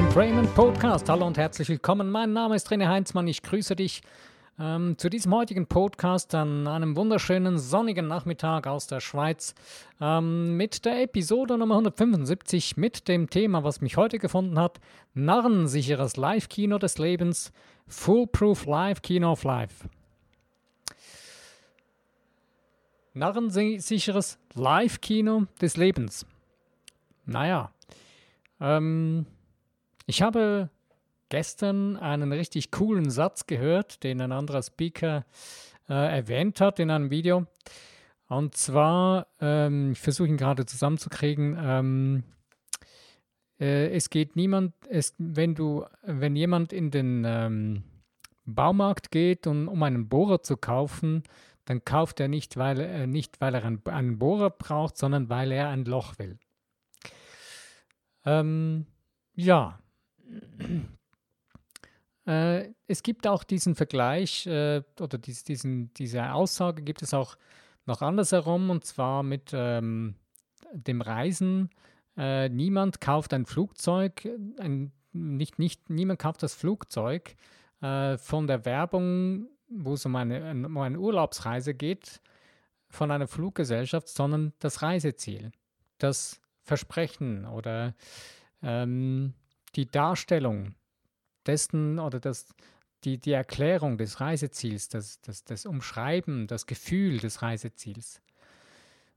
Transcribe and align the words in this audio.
In 0.00 0.08
Bremen 0.08 0.46
Podcast. 0.54 1.10
Hallo 1.10 1.26
und 1.26 1.36
herzlich 1.36 1.68
willkommen. 1.68 2.10
Mein 2.10 2.32
Name 2.32 2.56
ist 2.56 2.70
René 2.70 2.88
Heinzmann. 2.88 3.28
Ich 3.28 3.42
grüße 3.42 3.76
dich 3.76 4.00
ähm, 4.58 4.96
zu 4.96 5.10
diesem 5.10 5.34
heutigen 5.34 5.66
Podcast 5.66 6.34
an 6.34 6.66
einem 6.66 6.96
wunderschönen 6.96 7.58
sonnigen 7.58 8.08
Nachmittag 8.08 8.66
aus 8.66 8.86
der 8.86 9.00
Schweiz 9.00 9.54
ähm, 10.00 10.56
mit 10.56 10.86
der 10.86 11.02
Episode 11.02 11.58
Nummer 11.58 11.74
175 11.74 12.78
mit 12.78 13.08
dem 13.08 13.28
Thema, 13.28 13.62
was 13.62 13.82
mich 13.82 13.98
heute 13.98 14.18
gefunden 14.18 14.58
hat: 14.58 14.80
Narrensicheres 15.12 16.16
Live-Kino 16.16 16.78
des 16.78 16.96
Lebens, 16.96 17.52
Foolproof 17.86 18.64
Live-Kino 18.64 19.30
of 19.30 19.44
Life. 19.44 19.86
Narrensicheres 23.12 24.38
Live-Kino 24.54 25.44
des 25.60 25.76
Lebens. 25.76 26.24
Naja, 27.26 27.70
ähm, 28.62 29.26
ich 30.06 30.22
habe 30.22 30.70
gestern 31.28 31.96
einen 31.96 32.32
richtig 32.32 32.70
coolen 32.70 33.10
Satz 33.10 33.46
gehört, 33.46 34.02
den 34.02 34.20
ein 34.20 34.32
anderer 34.32 34.62
Speaker 34.62 35.24
äh, 35.88 35.94
erwähnt 35.94 36.60
hat 36.60 36.78
in 36.78 36.90
einem 36.90 37.10
Video. 37.10 37.46
Und 38.28 38.56
zwar, 38.56 39.26
ähm, 39.40 39.92
ich 39.92 40.00
versuche 40.00 40.28
ihn 40.28 40.36
gerade 40.36 40.66
zusammenzukriegen, 40.66 41.58
ähm, 41.60 42.22
äh, 43.58 43.90
es 43.90 44.10
geht 44.10 44.36
niemand, 44.36 44.72
es, 44.88 45.14
wenn 45.18 45.54
du, 45.54 45.84
wenn 46.02 46.36
jemand 46.36 46.72
in 46.72 46.90
den 46.90 47.24
ähm, 47.26 47.82
Baumarkt 48.44 49.10
geht, 49.10 49.46
und, 49.46 49.68
um 49.68 49.82
einen 49.82 50.08
Bohrer 50.08 50.42
zu 50.42 50.56
kaufen, 50.56 51.22
dann 51.64 51.84
kauft 51.84 52.20
er 52.20 52.28
nicht, 52.28 52.56
weil, 52.56 52.80
äh, 52.80 53.06
nicht, 53.06 53.40
weil 53.40 53.54
er 53.54 53.64
einen, 53.64 53.84
einen 53.86 54.18
Bohrer 54.18 54.50
braucht, 54.50 54.96
sondern 54.96 55.28
weil 55.28 55.52
er 55.52 55.68
ein 55.68 55.84
Loch 55.84 56.18
will. 56.18 56.38
Ähm, 58.24 58.86
ja. 59.34 59.78
Äh, 62.26 62.74
es 62.86 63.02
gibt 63.02 63.26
auch 63.26 63.44
diesen 63.44 63.74
Vergleich 63.74 64.46
äh, 64.46 64.82
oder 65.00 65.18
dies, 65.18 65.42
diesen, 65.44 65.92
diese 65.94 66.32
Aussage 66.32 66.82
gibt 66.82 67.02
es 67.02 67.14
auch 67.14 67.36
noch 67.86 68.02
andersherum 68.02 68.70
und 68.70 68.84
zwar 68.84 69.22
mit 69.22 69.50
ähm, 69.52 70.14
dem 70.72 71.00
Reisen. 71.00 71.70
Äh, 72.16 72.48
niemand 72.48 73.00
kauft 73.00 73.32
ein 73.32 73.46
Flugzeug, 73.46 74.28
ein, 74.58 74.92
nicht, 75.12 75.58
nicht, 75.58 75.90
niemand 75.90 76.20
kauft 76.20 76.42
das 76.42 76.54
Flugzeug 76.54 77.34
äh, 77.80 78.16
von 78.18 78.46
der 78.46 78.64
Werbung, 78.64 79.48
wo 79.68 79.94
es 79.94 80.04
um 80.04 80.14
eine, 80.16 80.52
um 80.52 80.78
eine 80.78 80.98
Urlaubsreise 80.98 81.74
geht, 81.74 82.20
von 82.88 83.10
einer 83.10 83.28
Fluggesellschaft, 83.28 84.08
sondern 84.08 84.52
das 84.58 84.82
Reiseziel, 84.82 85.52
das 85.98 86.40
Versprechen 86.62 87.46
oder 87.46 87.94
ähm, 88.62 89.34
die 89.76 89.90
Darstellung 89.90 90.74
dessen 91.46 91.98
oder 91.98 92.20
das, 92.20 92.46
die, 93.04 93.18
die 93.18 93.32
Erklärung 93.32 93.98
des 93.98 94.20
Reiseziels, 94.20 94.88
das, 94.88 95.20
das, 95.20 95.44
das 95.44 95.66
Umschreiben, 95.66 96.46
das 96.46 96.66
Gefühl 96.66 97.18
des 97.18 97.42
Reiseziels. 97.42 98.20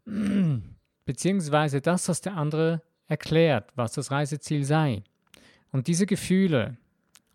Beziehungsweise 1.06 1.82
das, 1.82 2.08
was 2.08 2.22
der 2.22 2.36
andere 2.38 2.82
erklärt, 3.08 3.72
was 3.76 3.94
das 3.94 4.12
Reiseziel 4.12 4.64
sei. 4.64 5.04
Und 5.72 5.88
diese 5.88 6.06
Gefühle, 6.06 6.78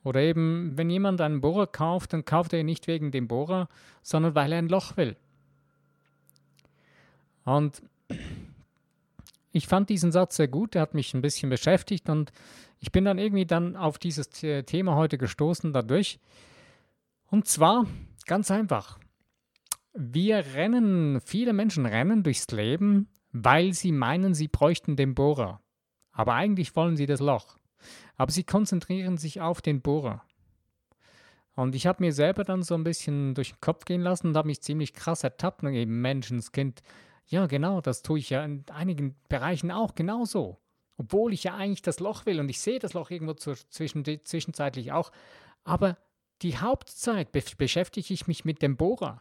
oder 0.05 0.21
eben, 0.21 0.73
wenn 0.77 0.89
jemand 0.89 1.21
einen 1.21 1.41
Bohrer 1.41 1.67
kauft, 1.67 2.13
dann 2.13 2.25
kauft 2.25 2.53
er 2.53 2.61
ihn 2.61 2.67
nicht 2.67 2.87
wegen 2.87 3.11
dem 3.11 3.29
Bohrer, 3.29 3.69
sondern 4.03 4.35
weil 4.35 4.53
er 4.53 4.59
ein 4.59 4.69
Loch 4.69 4.97
will. 4.97 5.17
Und 7.45 7.83
ich 9.53 9.67
fand 9.67 9.89
diesen 9.89 10.13
Satz 10.13 10.37
sehr 10.37 10.49
gut, 10.49 10.75
der 10.75 10.83
hat 10.83 10.95
mich 10.95 11.15
ein 11.15 11.23
bisschen 11.23 11.51
beschäftigt 11.51 12.09
und 12.09 12.33
ich 12.81 12.93
bin 12.93 13.05
dann 13.05 13.19
irgendwie 13.19 13.47
dann 13.47 13.77
auf 13.77 13.99
dieses 13.99 14.31
Thema 14.31 14.95
heute 14.95 15.19
gestoßen 15.19 15.73
dadurch. 15.73 16.21
Und 17.31 17.47
zwar 17.47 17.87
ganz 18.27 18.51
einfach. 18.51 18.99
Wir 19.95 20.45
rennen, 20.55 21.21
viele 21.21 21.53
Menschen 21.53 21.87
rennen 21.87 22.23
durchs 22.23 22.47
Leben, 22.51 23.09
weil 23.33 23.73
sie 23.73 23.93
meinen, 23.93 24.35
sie 24.35 24.49
bräuchten 24.49 24.97
den 24.97 25.15
Bohrer. 25.15 25.61
Aber 26.13 26.35
eigentlich 26.35 26.75
wollen 26.77 26.97
sie 26.97 27.07
das 27.07 27.21
Loch. 27.21 27.57
Aber 28.17 28.31
sie 28.31 28.45
konzentrieren 28.45 29.17
sich 29.17 29.41
auf 29.41 29.61
den 29.61 29.81
Bohrer. 29.81 30.23
Und 31.55 31.75
ich 31.75 31.87
habe 31.87 32.05
mir 32.05 32.13
selber 32.13 32.45
dann 32.45 32.63
so 32.63 32.75
ein 32.75 32.85
bisschen 32.85 33.35
durch 33.35 33.51
den 33.51 33.61
Kopf 33.61 33.85
gehen 33.85 34.01
lassen 34.01 34.29
und 34.29 34.37
habe 34.37 34.47
mich 34.47 34.63
ziemlich 34.63 34.95
krass 34.95 35.25
ertappt. 35.25 35.65
Und 35.65 35.75
eben 35.75 36.01
Menschenskind, 36.01 36.83
ja, 37.29 37.47
genau, 37.47 37.81
das 37.81 38.03
tue 38.03 38.19
ich 38.19 38.31
ja 38.31 38.45
in 38.45 38.65
einigen 38.73 39.15
Bereichen 39.29 39.71
auch 39.71 39.95
genauso. 39.95 40.59
Obwohl 40.97 41.33
ich 41.33 41.45
ja 41.45 41.55
eigentlich 41.55 41.83
das 41.83 42.01
Loch 42.01 42.27
will 42.27 42.41
und 42.41 42.49
ich 42.49 42.61
sehe 42.61 42.79
das 42.79 42.95
Loch 42.95 43.11
irgendwo 43.11 43.35
zwischen, 43.35 44.05
zwischenzeitlich 44.25 44.93
auch. 44.93 45.13
Aber 45.63 45.97
die 46.43 46.59
Hauptzeit 46.59 47.31
be 47.31 47.43
beschäftige 47.57 48.13
ich 48.13 48.27
mich 48.27 48.45
mit 48.45 48.63
dem 48.63 48.77
Bohrer. 48.77 49.21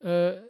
Äh, 0.00 0.40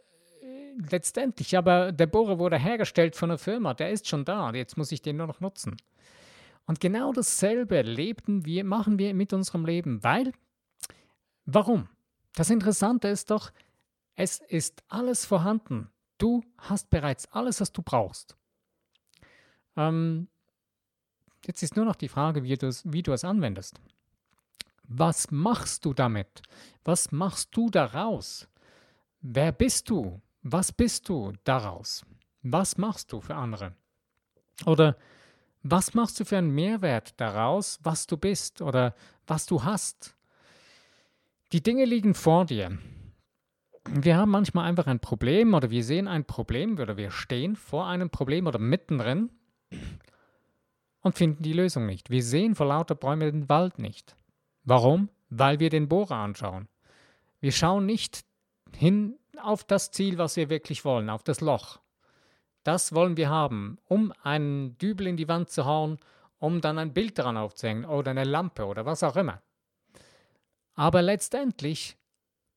letztendlich, 0.89 1.57
aber 1.57 1.91
der 1.91 2.07
Bohrer 2.07 2.39
wurde 2.39 2.57
hergestellt 2.57 3.15
von 3.15 3.31
einer 3.31 3.37
Firma, 3.37 3.73
der 3.73 3.91
ist 3.91 4.07
schon 4.07 4.25
da, 4.25 4.51
jetzt 4.53 4.77
muss 4.77 4.91
ich 4.91 5.01
den 5.01 5.17
nur 5.17 5.27
noch 5.27 5.39
nutzen. 5.39 5.77
Und 6.65 6.79
genau 6.79 7.13
dasselbe 7.13 7.81
lebten 7.83 8.45
wir, 8.45 8.63
machen 8.63 8.97
wir 8.99 9.13
mit 9.13 9.33
unserem 9.33 9.65
Leben, 9.65 10.03
weil, 10.03 10.33
warum? 11.45 11.89
Das 12.33 12.49
Interessante 12.49 13.07
ist 13.07 13.31
doch, 13.31 13.51
es 14.15 14.39
ist 14.39 14.83
alles 14.89 15.25
vorhanden. 15.25 15.89
Du 16.17 16.43
hast 16.57 16.89
bereits 16.89 17.31
alles, 17.31 17.59
was 17.59 17.71
du 17.71 17.81
brauchst. 17.81 18.35
Ähm, 19.75 20.27
jetzt 21.45 21.61
ist 21.63 21.75
nur 21.75 21.85
noch 21.85 21.95
die 21.95 22.07
Frage, 22.07 22.43
wie, 22.43 22.57
wie 22.59 23.03
du 23.03 23.11
es 23.11 23.25
anwendest. 23.25 23.79
Was 24.87 25.31
machst 25.31 25.83
du 25.85 25.93
damit? 25.93 26.41
Was 26.83 27.11
machst 27.11 27.55
du 27.55 27.69
daraus? 27.69 28.47
Wer 29.21 29.51
bist 29.51 29.89
du? 29.89 30.21
Was 30.43 30.71
bist 30.71 31.09
du 31.09 31.33
daraus? 31.43 32.05
Was 32.43 32.77
machst 32.77 33.11
du 33.11 33.19
für 33.19 33.35
andere? 33.35 33.73
Oder 34.65 34.95
was 35.63 35.95
machst 35.95 36.19
du 36.19 36.25
für 36.25 36.37
einen 36.37 36.51
Mehrwert 36.53 37.19
daraus, 37.19 37.79
was 37.81 38.05
du 38.05 38.17
bist 38.17 38.61
oder 38.61 38.93
was 39.25 39.47
du 39.47 39.63
hast? 39.63 40.15
Die 41.51 41.63
Dinge 41.63 41.85
liegen 41.85 42.13
vor 42.13 42.45
dir 42.45 42.77
wir 43.89 44.17
haben 44.17 44.31
manchmal 44.31 44.67
einfach 44.67 44.87
ein 44.87 44.99
Problem 44.99 45.53
oder 45.53 45.69
wir 45.69 45.83
sehen 45.83 46.07
ein 46.07 46.25
Problem 46.25 46.77
oder 46.79 46.97
wir 46.97 47.11
stehen 47.11 47.55
vor 47.55 47.87
einem 47.87 48.09
Problem 48.09 48.47
oder 48.47 48.59
mittendrin 48.59 49.29
und 51.01 51.15
finden 51.15 51.43
die 51.43 51.53
Lösung 51.53 51.85
nicht. 51.85 52.09
Wir 52.09 52.23
sehen 52.23 52.55
vor 52.55 52.67
lauter 52.67 52.95
Bäumen 52.95 53.31
den 53.31 53.49
Wald 53.49 53.79
nicht. 53.79 54.15
Warum? 54.63 55.09
Weil 55.29 55.59
wir 55.59 55.69
den 55.69 55.87
Bohrer 55.87 56.15
anschauen. 56.15 56.67
Wir 57.39 57.51
schauen 57.51 57.85
nicht 57.85 58.25
hin 58.75 59.17
auf 59.41 59.63
das 59.63 59.91
Ziel, 59.91 60.17
was 60.17 60.35
wir 60.35 60.49
wirklich 60.49 60.83
wollen, 60.83 61.09
auf 61.09 61.23
das 61.23 61.41
Loch. 61.41 61.79
Das 62.63 62.93
wollen 62.93 63.17
wir 63.17 63.29
haben, 63.29 63.77
um 63.85 64.11
einen 64.23 64.77
Dübel 64.79 65.05
in 65.05 65.17
die 65.17 65.27
Wand 65.27 65.51
zu 65.51 65.65
hauen, 65.65 65.99
um 66.39 66.61
dann 66.61 66.79
ein 66.79 66.93
Bild 66.93 67.19
daran 67.19 67.37
aufzuhängen 67.37 67.85
oder 67.85 68.11
eine 68.11 68.23
Lampe 68.23 68.65
oder 68.65 68.85
was 68.85 69.03
auch 69.03 69.15
immer. 69.15 69.41
Aber 70.73 71.03
letztendlich 71.03 71.97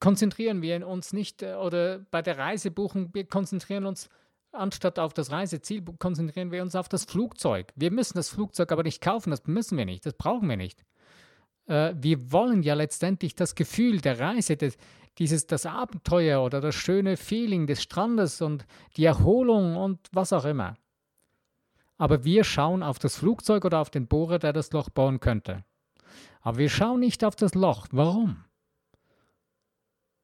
konzentrieren 0.01 0.63
wir 0.63 0.87
uns 0.87 1.13
nicht 1.13 1.43
äh, 1.43 1.55
oder 1.55 2.01
bei 2.11 2.23
der 2.23 2.39
Reisebuchung, 2.39 3.11
wir 3.15 3.27
konzentrieren 3.27 3.87
uns 3.87 4.09
anstatt 4.53 4.99
auf 4.99 5.13
das 5.13 5.31
Reiseziel, 5.31 5.85
konzentrieren 5.99 6.51
wir 6.51 6.63
uns 6.63 6.75
auf 6.75 6.89
das 6.89 7.05
Flugzeug. 7.05 7.73
Wir 7.77 7.91
müssen 7.91 8.17
das 8.17 8.31
Flugzeug 8.31 8.73
aber 8.73 8.83
nicht 8.83 9.03
kaufen, 9.03 9.31
das 9.31 9.47
müssen 9.47 9.77
wir 9.77 9.85
nicht, 9.85 10.07
das 10.07 10.15
brauchen 10.15 10.49
wir 10.49 10.57
nicht. 10.57 10.85
Äh, 11.67 11.95
wir 11.97 12.33
wollen 12.33 12.63
ja 12.63 12.75
letztendlich 12.75 13.35
das 13.35 13.55
Gefühl 13.55 14.01
der 14.01 14.19
Reise, 14.19 14.57
des, 14.57 14.77
dieses, 15.19 15.47
das 15.47 15.67
Abenteuer 15.67 16.43
oder 16.43 16.61
das 16.61 16.75
schöne 16.75 17.17
Feeling 17.17 17.67
des 17.67 17.83
Strandes 17.83 18.41
und 18.41 18.67
die 18.97 19.05
Erholung 19.05 19.77
und 19.77 20.01
was 20.13 20.33
auch 20.33 20.45
immer. 20.45 20.75
Aber 21.97 22.25
wir 22.25 22.45
schauen 22.45 22.85
auf 22.85 23.01
das 23.01 23.17
Flugzeug 23.17 23.65
oder 23.65 23.81
auf 23.81 23.91
den 23.91 24.07
Bohrer, 24.07 24.39
der 24.39 24.53
das 24.53 24.73
Loch 24.73 24.89
bauen 24.89 25.19
könnte. 25.19 25.65
Aber 26.41 26.59
wir 26.59 26.71
schauen 26.71 27.01
nicht 27.01 27.25
auf 27.25 27.35
das 27.35 27.55
Loch. 27.55 27.89
Warum? 27.91 28.45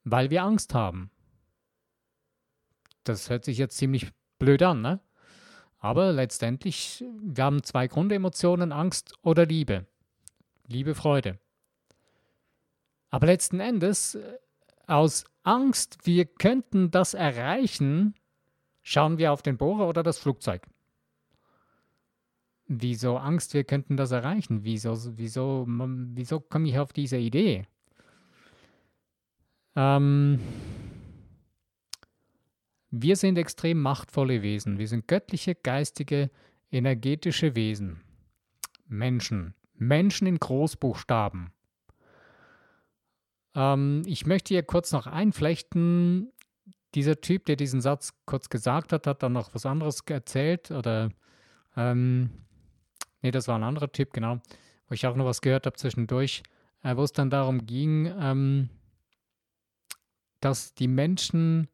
Weil 0.05 0.31
wir 0.31 0.45
Angst 0.45 0.75
haben. 0.75 1.11
Das 3.03 3.29
hört 3.29 3.45
sich 3.45 3.59
jetzt 3.59 3.77
ziemlich 3.77 4.11
blöd 4.39 4.63
an, 4.63 4.81
ne? 4.81 5.01
Aber 5.79 6.13
letztendlich, 6.13 7.05
wir 7.21 7.45
haben 7.45 7.63
zwei 7.63 7.89
Grundemotionen, 7.89 8.73
Angst 8.73 9.15
oder 9.23 9.45
Liebe. 9.45 9.87
Liebe, 10.67 10.95
Freude. 10.95 11.39
Aber 13.11 13.27
letzten 13.27 13.61
Endes, 13.61 14.15
äh, 14.15 14.39
aus 14.87 15.25
Angst, 15.43 15.99
wir 16.05 16.25
könnten 16.25 16.91
das 16.91 17.13
erreichen, 17.13 18.15
schauen 18.83 19.19
wir 19.19 19.33
auf 19.33 19.43
den 19.43 19.59
Bohrer 19.59 19.89
oder 19.89 20.03
das 20.03 20.19
Flugzeug. 20.19 20.67
Wieso 22.67 23.19
Angst, 23.19 23.53
wir 23.53 23.65
könnten 23.65 23.99
das 23.99 24.11
erreichen? 24.11 24.65
Wieso, 24.65 24.97
wieso, 25.19 25.67
wieso 25.69 26.41
komme 26.41 26.69
ich 26.69 26.79
auf 26.79 26.95
diese 26.95 27.19
Idee? 27.19 27.67
Ähm, 29.77 30.41
wir 32.91 33.17
sind 33.17 33.39
extrem 33.39 33.81
machtvolle 33.81 34.43
Wesen. 34.43 34.79
Wir 34.79 34.89
sind 34.89 35.09
göttliche, 35.09 35.55
geistige, 35.55 36.31
energetische 36.71 37.57
Wesen. 37.57 38.01
Menschen. 38.87 39.55
Menschen 39.75 40.27
in 40.27 40.39
Großbuchstaben. 40.39 41.53
Ähm, 43.55 44.03
ich 44.07 44.27
möchte 44.27 44.55
hier 44.55 44.63
kurz 44.63 44.93
noch 44.93 45.07
einflechten. 45.07 46.33
Dieser 46.95 47.21
Typ, 47.21 47.47
der 47.47 47.57
diesen 47.57 47.81
Satz 47.81 48.15
kurz 48.25 48.49
gesagt 48.49 48.93
hat, 48.93 49.07
hat 49.07 49.23
dann 49.23 49.33
noch 49.33 49.55
was 49.55 49.67
anderes 49.67 50.01
erzählt 50.07 50.71
oder 50.71 51.11
ähm, 51.77 52.31
nee, 53.23 53.33
das 53.33 53.49
war 53.49 53.57
ein 53.57 53.65
anderer 53.65 53.91
Typ, 53.91 54.13
genau, 54.13 54.41
wo 54.87 54.95
ich 54.95 55.05
auch 55.07 55.17
noch 55.17 55.25
was 55.25 55.41
gehört 55.41 55.67
habe 55.67 55.77
zwischendurch, 55.77 56.45
äh, 56.85 56.97
wo 56.97 57.03
es 57.03 57.13
dann 57.13 57.31
darum 57.31 57.67
ging, 57.67 58.13
ähm, 58.17 58.69
dass 60.45 60.75
die 60.75 60.89
Menschen 60.89 61.69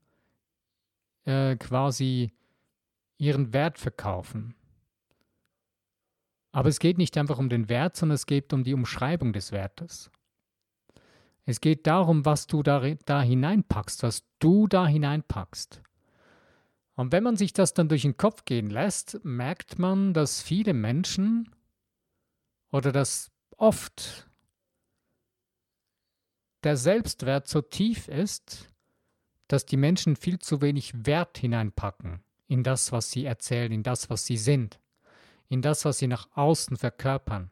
äh, 1.25 1.57
quasi 1.57 2.33
ihren 3.19 3.53
Wert 3.53 3.79
verkaufen. 3.79 4.55
Aber 6.53 6.69
es 6.69 6.79
geht 6.79 6.99
nicht 6.99 7.17
einfach 7.17 7.39
um 7.39 7.49
den 7.49 7.69
Wert, 7.69 7.97
sondern 7.97 8.15
es 8.15 8.27
geht 8.27 8.53
um 8.53 8.65
die 8.65 8.75
Umschreibung 8.75 9.33
des 9.33 9.53
Wertes. 9.53 10.11
Es 11.45 11.61
geht 11.61 11.87
darum, 11.87 12.25
was 12.25 12.47
du 12.47 12.63
da, 12.63 12.81
da 13.05 13.23
hineinpackst, 13.23 14.03
was 14.03 14.25
du 14.39 14.67
da 14.67 14.87
hineinpackst. 14.87 15.83
Und 16.95 17.13
wenn 17.13 17.25
man 17.25 17.37
sich 17.37 17.53
das 17.53 17.73
dann 17.75 17.89
durch 17.89 18.03
den 18.03 18.17
Kopf 18.17 18.45
gehen 18.45 18.71
lässt, 18.71 19.25
merkt 19.25 19.79
man, 19.79 20.13
dass 20.13 20.43
viele 20.43 20.75
Menschen 20.75 21.51
oder 22.71 22.93
dass 22.93 23.31
oft 23.57 24.30
der 26.65 26.77
Selbstwert 26.77 27.49
so 27.49 27.61
tief 27.63 28.09
ist, 28.09 28.69
dass 29.49 29.67
die 29.67 29.77
Menschen 29.77 30.17
viel 30.17 30.39
zu 30.39 30.61
wenig 30.61 31.07
Wert 31.07 31.39
hineinpacken 31.39 32.21
in 32.47 32.63
das, 32.63 32.93
was 32.93 33.11
sie 33.11 33.25
erzählen, 33.25 33.73
in 33.73 33.83
das, 33.83 34.11
was 34.11 34.27
sie 34.27 34.37
sind, 34.37 34.81
in 35.49 35.63
das, 35.63 35.85
was 35.85 35.99
sie 35.99 36.07
nach 36.07 36.29
außen 36.35 36.77
verkörpern. 36.77 37.51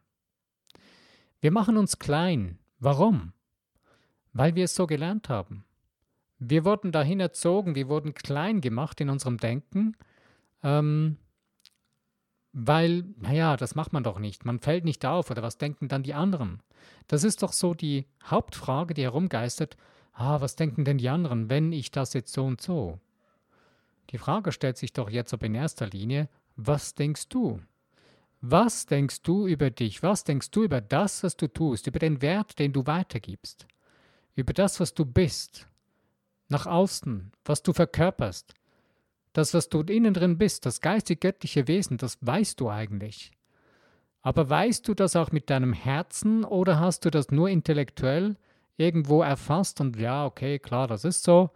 Wir 1.41 1.53
machen 1.53 1.77
uns 1.77 1.99
klein. 1.99 2.59
Warum? 2.81 3.33
Weil 4.33 4.55
wir 4.55 4.65
es 4.65 4.75
so 4.75 4.87
gelernt 4.87 5.29
haben. 5.29 5.65
Wir 6.39 6.65
wurden 6.65 6.93
dahin 6.93 7.21
erzogen, 7.21 7.75
wir 7.75 7.89
wurden 7.89 8.15
klein 8.15 8.61
gemacht 8.61 9.01
in 9.01 9.11
unserem 9.11 9.39
Denken, 9.39 9.97
ähm, 10.63 11.17
weil, 12.53 13.05
naja, 13.19 13.57
das 13.57 13.75
macht 13.75 13.93
man 13.93 14.05
doch 14.05 14.19
nicht. 14.19 14.45
Man 14.45 14.61
fällt 14.61 14.85
nicht 14.85 15.05
auf 15.05 15.31
oder 15.31 15.43
was 15.43 15.59
denken 15.59 15.89
dann 15.89 16.03
die 16.03 16.15
anderen? 16.15 16.61
Das 17.07 17.25
ist 17.25 17.43
doch 17.43 17.53
so 17.53 17.75
die 17.75 18.07
Hauptfrage, 18.25 18.95
die 18.95 19.03
herumgeistert. 19.03 19.77
Ah, 20.13 20.41
was 20.41 20.57
denken 20.57 20.85
denn 20.85 20.99
die 20.99 21.09
anderen, 21.09 21.49
wenn 21.49 21.73
ich 21.73 21.91
das 21.91 22.13
jetzt 22.13 22.33
so 22.33 22.45
und 22.45 22.61
so? 22.61 22.99
Die 24.11 24.19
Frage 24.19 24.53
stellt 24.53 24.77
sich 24.77 24.93
doch 24.93 25.11
jetzt 25.11 25.33
aber 25.33 25.47
in 25.47 25.55
erster 25.55 25.87
Linie, 25.87 26.29
was 26.57 26.95
denkst 26.95 27.29
du? 27.29 27.61
Was 28.41 28.87
denkst 28.87 29.23
du 29.23 29.47
über 29.47 29.71
dich? 29.71 30.03
Was 30.03 30.25
denkst 30.25 30.51
du 30.51 30.65
über 30.65 30.81
das, 30.81 31.23
was 31.23 31.37
du 31.37 31.49
tust, 31.49 31.87
über 31.87 31.99
den 31.99 32.23
Wert, 32.23 32.59
den 32.59 32.73
du 32.73 32.87
weitergibst? 32.87 33.67
Über 34.35 34.53
das, 34.53 34.79
was 34.81 34.95
du 34.95 35.05
bist? 35.05 35.67
Nach 36.49 36.67
außen, 36.67 37.33
was 37.45 37.63
du 37.63 37.73
verkörperst? 37.73 38.55
Das, 39.33 39.55
was 39.55 39.69
du 39.69 39.81
innen 39.83 40.15
drin 40.15 40.39
bist, 40.39 40.67
das 40.67 40.81
geistig-göttliche 40.81 41.69
Wesen, 41.69 41.99
das 41.99 42.19
weißt 42.21 42.59
du 42.61 42.71
eigentlich. 42.71 43.33
Aber 44.29 44.51
weißt 44.51 44.87
du 44.87 44.93
das 44.93 45.17
auch 45.17 45.33
mit 45.33 45.49
deinem 45.49 45.73
Herzen 45.73 46.45
oder 46.45 46.79
hast 46.79 47.07
du 47.07 47.11
das 47.11 47.31
nur 47.31 47.49
intellektuell 47.49 48.37
irgendwo 48.77 49.23
erfasst 49.23 49.81
und 49.81 49.97
ja, 49.97 50.27
okay, 50.27 50.59
klar, 50.59 50.87
das 50.87 51.07
ist 51.07 51.25
so. 51.25 51.49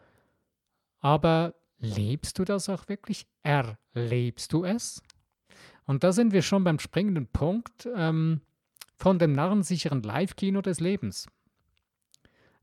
Aber 0.98 1.54
lebst 1.80 2.38
du 2.38 2.46
das 2.46 2.70
auch 2.70 2.88
wirklich? 2.88 3.26
Erlebst 3.42 4.54
du 4.54 4.64
es? 4.64 5.02
Und 5.84 6.02
da 6.02 6.12
sind 6.12 6.32
wir 6.32 6.40
schon 6.40 6.64
beim 6.64 6.78
springenden 6.78 7.26
Punkt 7.26 7.86
ähm, 7.94 8.40
von 8.96 9.18
dem 9.18 9.32
narrensicheren 9.32 10.02
Live-Kino 10.02 10.62
des 10.62 10.80
Lebens. 10.80 11.26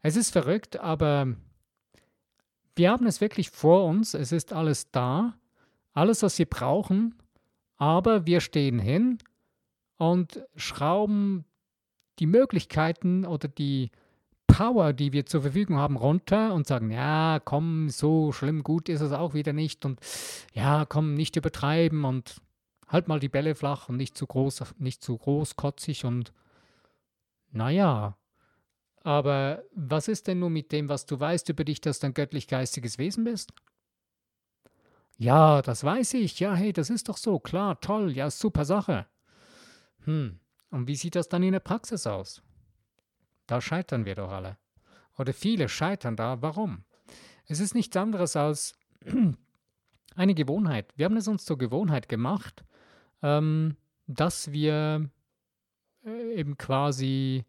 Es 0.02 0.16
ist 0.16 0.32
verrückt, 0.32 0.80
aber 0.80 1.36
wir 2.76 2.90
haben 2.90 3.06
es 3.06 3.22
wirklich 3.22 3.52
vor 3.52 3.86
uns, 3.86 4.16
es 4.16 4.32
ist 4.32 4.54
alles 4.54 4.90
da, 4.90 5.38
alles, 5.94 6.24
was 6.24 6.40
wir 6.40 6.48
brauchen, 6.48 7.14
aber 7.78 8.26
wir 8.26 8.42
stehen 8.42 8.80
hin 8.80 9.20
und 10.00 10.42
schrauben 10.56 11.46
die 12.20 12.26
Möglichkeiten 12.26 13.26
oder 13.26 13.50
die 13.50 13.92
Power, 14.48 14.94
die 14.94 15.14
wir 15.14 15.26
zur 15.26 15.42
Verfügung 15.42 15.78
haben, 15.78 15.98
runter 15.98 16.54
und 16.54 16.66
sagen, 16.66 16.90
ja, 16.90 17.40
komm, 17.44 17.90
so 17.90 18.32
schlimm 18.32 18.64
gut 18.64 18.90
ist 18.90 19.02
es 19.02 19.12
auch 19.12 19.34
wieder 19.34 19.54
nicht 19.54 19.86
und 19.86 20.00
ja, 20.54 20.86
komm, 20.86 21.14
nicht 21.14 21.36
übertreiben 21.36 22.06
und 22.06 22.42
halt 22.88 23.08
mal 23.08 23.20
die 23.20 23.30
Bälle 23.30 23.56
flach 23.56 23.90
und 23.90 23.98
nicht 23.98 24.18
zu 24.18 24.26
groß, 24.26 24.64
nicht 24.80 25.04
zu 25.04 25.18
großkotzig 25.18 26.06
und 26.06 26.34
naja, 27.52 28.18
aber 29.04 29.64
was 29.74 30.08
ist 30.08 30.28
denn 30.28 30.40
nun 30.40 30.54
mit 30.54 30.72
dem, 30.72 30.88
was 30.88 31.06
du 31.06 31.20
weißt 31.20 31.50
über 31.50 31.66
dich, 31.66 31.82
dass 31.82 32.00
du 32.00 32.08
ein 32.08 32.14
göttlich-geistiges 32.14 32.98
Wesen 32.98 33.26
bist? 33.26 33.52
Ja, 35.18 35.62
das 35.62 35.84
weiß 35.84 36.14
ich. 36.16 36.40
Ja, 36.40 36.54
hey, 36.54 36.72
das 36.72 36.90
ist 36.90 37.10
doch 37.10 37.18
so. 37.18 37.40
Klar, 37.40 37.82
toll. 37.82 38.12
Ja, 38.12 38.30
super 38.30 38.66
Sache. 38.66 39.08
Hm, 40.10 40.40
und 40.72 40.88
wie 40.88 40.96
sieht 40.96 41.14
das 41.14 41.30
dann 41.30 41.44
in 41.44 41.52
der 41.52 41.60
Praxis 41.60 42.08
aus? 42.08 42.42
Da 43.46 43.62
scheitern 43.62 44.06
wir 44.06 44.16
doch 44.16 44.32
alle. 44.32 44.58
Oder 45.20 45.34
viele 45.34 45.70
scheitern 45.70 46.16
da. 46.16 46.42
Warum? 46.42 46.84
Es 47.46 47.60
ist 47.60 47.76
nichts 47.76 47.96
anderes 47.96 48.36
als 48.36 48.74
eine 50.16 50.34
Gewohnheit. 50.34 50.92
Wir 50.96 51.06
haben 51.06 51.18
es 51.18 51.28
uns 51.28 51.46
zur 51.46 51.60
Gewohnheit 51.60 52.10
gemacht, 52.10 52.64
ähm, 53.22 53.76
dass 54.08 54.52
wir 54.52 55.12
äh, 56.04 56.34
eben 56.34 56.58
quasi 56.58 57.46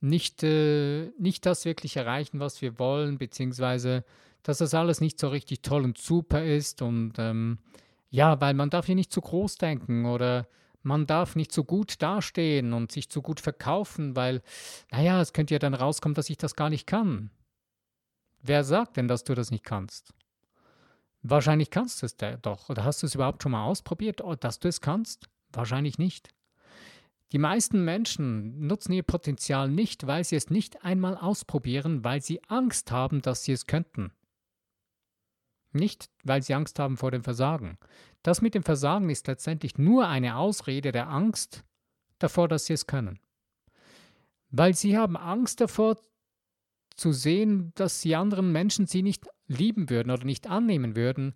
nicht, 0.00 0.42
äh, 0.42 1.10
nicht 1.18 1.46
das 1.46 1.64
wirklich 1.64 1.96
erreichen, 1.96 2.38
was 2.38 2.60
wir 2.60 2.78
wollen, 2.78 3.16
beziehungsweise 3.16 4.04
dass 4.42 4.58
das 4.58 4.74
alles 4.74 5.00
nicht 5.00 5.18
so 5.18 5.28
richtig 5.28 5.62
toll 5.62 5.84
und 5.84 5.96
super 5.96 6.44
ist. 6.44 6.82
Und 6.82 7.14
ähm, 7.16 7.60
ja, 8.10 8.38
weil 8.42 8.52
man 8.52 8.68
darf 8.68 8.84
hier 8.84 8.94
nicht 8.94 9.12
zu 9.12 9.22
groß 9.22 9.56
denken 9.56 10.04
oder 10.04 10.46
man 10.82 11.06
darf 11.06 11.36
nicht 11.36 11.52
so 11.52 11.64
gut 11.64 12.02
dastehen 12.02 12.72
und 12.72 12.92
sich 12.92 13.08
zu 13.08 13.22
gut 13.22 13.40
verkaufen, 13.40 14.16
weil, 14.16 14.42
naja, 14.90 15.20
es 15.20 15.32
könnte 15.32 15.54
ja 15.54 15.58
dann 15.58 15.74
rauskommen, 15.74 16.14
dass 16.14 16.30
ich 16.30 16.38
das 16.38 16.56
gar 16.56 16.70
nicht 16.70 16.86
kann. 16.86 17.30
Wer 18.42 18.64
sagt 18.64 18.96
denn, 18.96 19.08
dass 19.08 19.24
du 19.24 19.34
das 19.34 19.50
nicht 19.50 19.64
kannst? 19.64 20.12
Wahrscheinlich 21.22 21.70
kannst 21.70 22.02
du 22.02 22.06
es 22.06 22.16
doch. 22.16 22.68
Oder 22.68 22.84
hast 22.84 23.02
du 23.02 23.06
es 23.06 23.14
überhaupt 23.14 23.42
schon 23.42 23.52
mal 23.52 23.64
ausprobiert, 23.64 24.22
oh, 24.22 24.34
dass 24.34 24.58
du 24.58 24.68
es 24.68 24.80
kannst? 24.80 25.28
Wahrscheinlich 25.52 25.98
nicht. 25.98 26.30
Die 27.30 27.38
meisten 27.38 27.84
Menschen 27.84 28.66
nutzen 28.66 28.92
ihr 28.92 29.04
Potenzial 29.04 29.70
nicht, 29.70 30.06
weil 30.06 30.24
sie 30.24 30.36
es 30.36 30.50
nicht 30.50 30.84
einmal 30.84 31.16
ausprobieren, 31.16 32.04
weil 32.04 32.20
sie 32.20 32.42
Angst 32.48 32.90
haben, 32.90 33.22
dass 33.22 33.44
sie 33.44 33.52
es 33.52 33.66
könnten. 33.66 34.12
Nicht, 35.72 36.10
weil 36.24 36.42
sie 36.42 36.54
Angst 36.54 36.78
haben 36.78 36.96
vor 36.96 37.10
dem 37.10 37.22
Versagen. 37.22 37.78
Das 38.22 38.42
mit 38.42 38.54
dem 38.54 38.62
Versagen 38.62 39.10
ist 39.10 39.26
letztendlich 39.26 39.78
nur 39.78 40.06
eine 40.06 40.36
Ausrede 40.36 40.92
der 40.92 41.08
Angst 41.08 41.64
davor, 42.18 42.48
dass 42.48 42.66
sie 42.66 42.74
es 42.74 42.86
können. 42.86 43.18
Weil 44.50 44.74
sie 44.74 44.96
haben 44.96 45.16
Angst 45.16 45.60
davor 45.60 45.96
zu 46.94 47.12
sehen, 47.12 47.72
dass 47.74 48.00
die 48.02 48.14
anderen 48.16 48.52
Menschen 48.52 48.86
sie 48.86 49.02
nicht 49.02 49.26
lieben 49.46 49.90
würden 49.90 50.10
oder 50.10 50.24
nicht 50.24 50.46
annehmen 50.46 50.94
würden. 50.94 51.34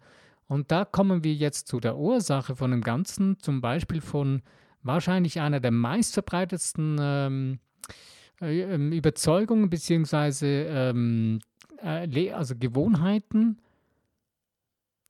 Und 0.49 0.71
da 0.71 0.85
kommen 0.85 1.25
wir 1.25 1.35
jetzt 1.35 1.67
zu 1.67 1.81
der 1.81 1.97
Ursache 1.97 2.55
von 2.57 2.71
dem 2.71 2.83
Ganzen, 2.83 3.39
zum 3.41 3.61
Beispiel 3.61 4.01
von 4.01 4.43
wahrscheinlich 4.83 5.41
einer 5.41 5.61
der 5.61 5.73
meistverbreitetsten 5.73 6.99
ähm, 7.01 7.59
äh, 8.41 8.61
ähm, 8.61 8.93
Überzeugungen 8.93 9.71
bzw. 9.71 10.67
Ähm, 10.69 11.41
äh, 11.83 12.31
also 12.31 12.55
Gewohnheiten. 12.57 13.59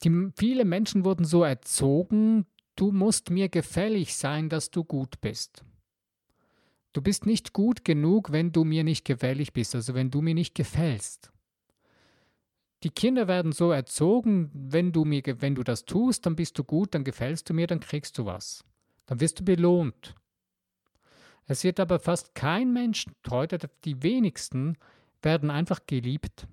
Die, 0.02 0.30
viele 0.36 0.64
Menschen 0.64 1.04
wurden 1.04 1.24
so 1.24 1.42
erzogen, 1.42 2.46
du 2.76 2.92
musst 2.92 3.30
mir 3.30 3.48
gefällig 3.48 4.14
sein, 4.14 4.48
dass 4.48 4.70
du 4.70 4.84
gut 4.84 5.20
bist. 5.20 5.64
Du 6.92 7.02
bist 7.02 7.26
nicht 7.26 7.52
gut 7.52 7.84
genug, 7.84 8.32
wenn 8.32 8.52
du 8.52 8.64
mir 8.64 8.84
nicht 8.84 9.04
gefällig 9.04 9.52
bist, 9.52 9.74
also 9.74 9.94
wenn 9.94 10.10
du 10.10 10.22
mir 10.22 10.34
nicht 10.34 10.54
gefällst. 10.54 11.32
Die 12.82 12.90
Kinder 12.90 13.26
werden 13.26 13.52
so 13.52 13.70
erzogen, 13.70 14.50
wenn 14.52 14.92
du 14.92 15.04
mir, 15.04 15.22
wenn 15.40 15.54
du 15.54 15.62
das 15.62 15.84
tust, 15.84 16.26
dann 16.26 16.36
bist 16.36 16.58
du 16.58 16.64
gut, 16.64 16.94
dann 16.94 17.04
gefällst 17.04 17.48
du 17.48 17.54
mir, 17.54 17.66
dann 17.66 17.80
kriegst 17.80 18.18
du 18.18 18.26
was 18.26 18.64
dann 19.06 19.20
wirst 19.20 19.40
du 19.40 19.44
belohnt. 19.44 20.14
Es 21.46 21.62
wird 21.62 21.78
aber 21.80 22.00
fast 22.00 22.34
kein 22.34 22.72
Mensch, 22.72 23.06
heute 23.30 23.58
die 23.84 24.02
wenigsten, 24.02 24.76
werden 25.22 25.50
einfach 25.50 25.86
geliebt. 25.86 26.46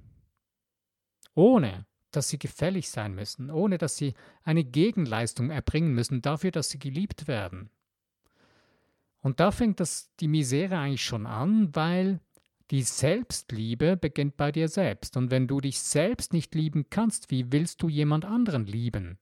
Ohne 1.34 1.86
dass 2.15 2.29
sie 2.29 2.39
gefällig 2.39 2.89
sein 2.89 3.13
müssen, 3.13 3.50
ohne 3.50 3.77
dass 3.77 3.98
sie 3.98 4.13
eine 4.43 4.63
Gegenleistung 4.63 5.50
erbringen 5.50 5.93
müssen 5.93 6.22
dafür, 6.22 6.51
dass 6.51 6.70
sie 6.70 6.79
geliebt 6.79 7.27
werden. 7.27 7.70
Und 9.22 9.39
da 9.39 9.51
fängt 9.51 9.79
das, 9.79 10.12
die 10.20 10.27
Misere 10.27 10.77
eigentlich 10.77 11.03
schon 11.03 11.25
an, 11.25 11.74
weil 11.74 12.20
die 12.72 12.84
Selbstliebe 12.84 13.98
beginnt 13.98 14.36
bei 14.38 14.51
dir 14.51 14.67
selbst. 14.67 15.15
Und 15.15 15.32
wenn 15.32 15.48
du 15.48 15.62
dich 15.62 15.79
selbst 15.79 16.34
nicht 16.34 16.55
lieben 16.55 16.88
kannst, 16.89 17.32
wie 17.32 17.51
willst 17.51 17.82
du 17.82 17.89
jemand 17.89 18.25
anderen 18.25 18.65
lieben? 18.65 19.17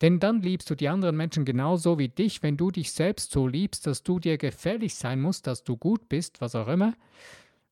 Denn 0.00 0.20
dann 0.20 0.42
liebst 0.42 0.70
du 0.70 0.76
die 0.76 0.88
anderen 0.88 1.16
Menschen 1.16 1.44
genauso 1.44 1.98
wie 1.98 2.08
dich, 2.08 2.42
wenn 2.42 2.56
du 2.56 2.70
dich 2.70 2.92
selbst 2.92 3.32
so 3.32 3.48
liebst, 3.48 3.86
dass 3.86 4.04
du 4.04 4.20
dir 4.20 4.38
gefällig 4.38 4.94
sein 4.94 5.20
musst, 5.20 5.46
dass 5.46 5.64
du 5.64 5.76
gut 5.76 6.08
bist, 6.08 6.40
was 6.40 6.54
auch 6.54 6.68
immer, 6.68 6.94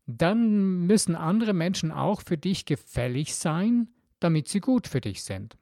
dann 0.06 0.86
müssen 0.86 1.16
andere 1.16 1.52
Menschen 1.52 1.90
auch 1.90 2.22
für 2.22 2.38
dich 2.38 2.64
gefällig 2.64 3.34
sein, 3.34 3.88
damit 4.20 4.48
sie 4.48 4.60
gut 4.60 4.86
für 4.86 5.00
dich 5.00 5.22
sind. 5.22 5.56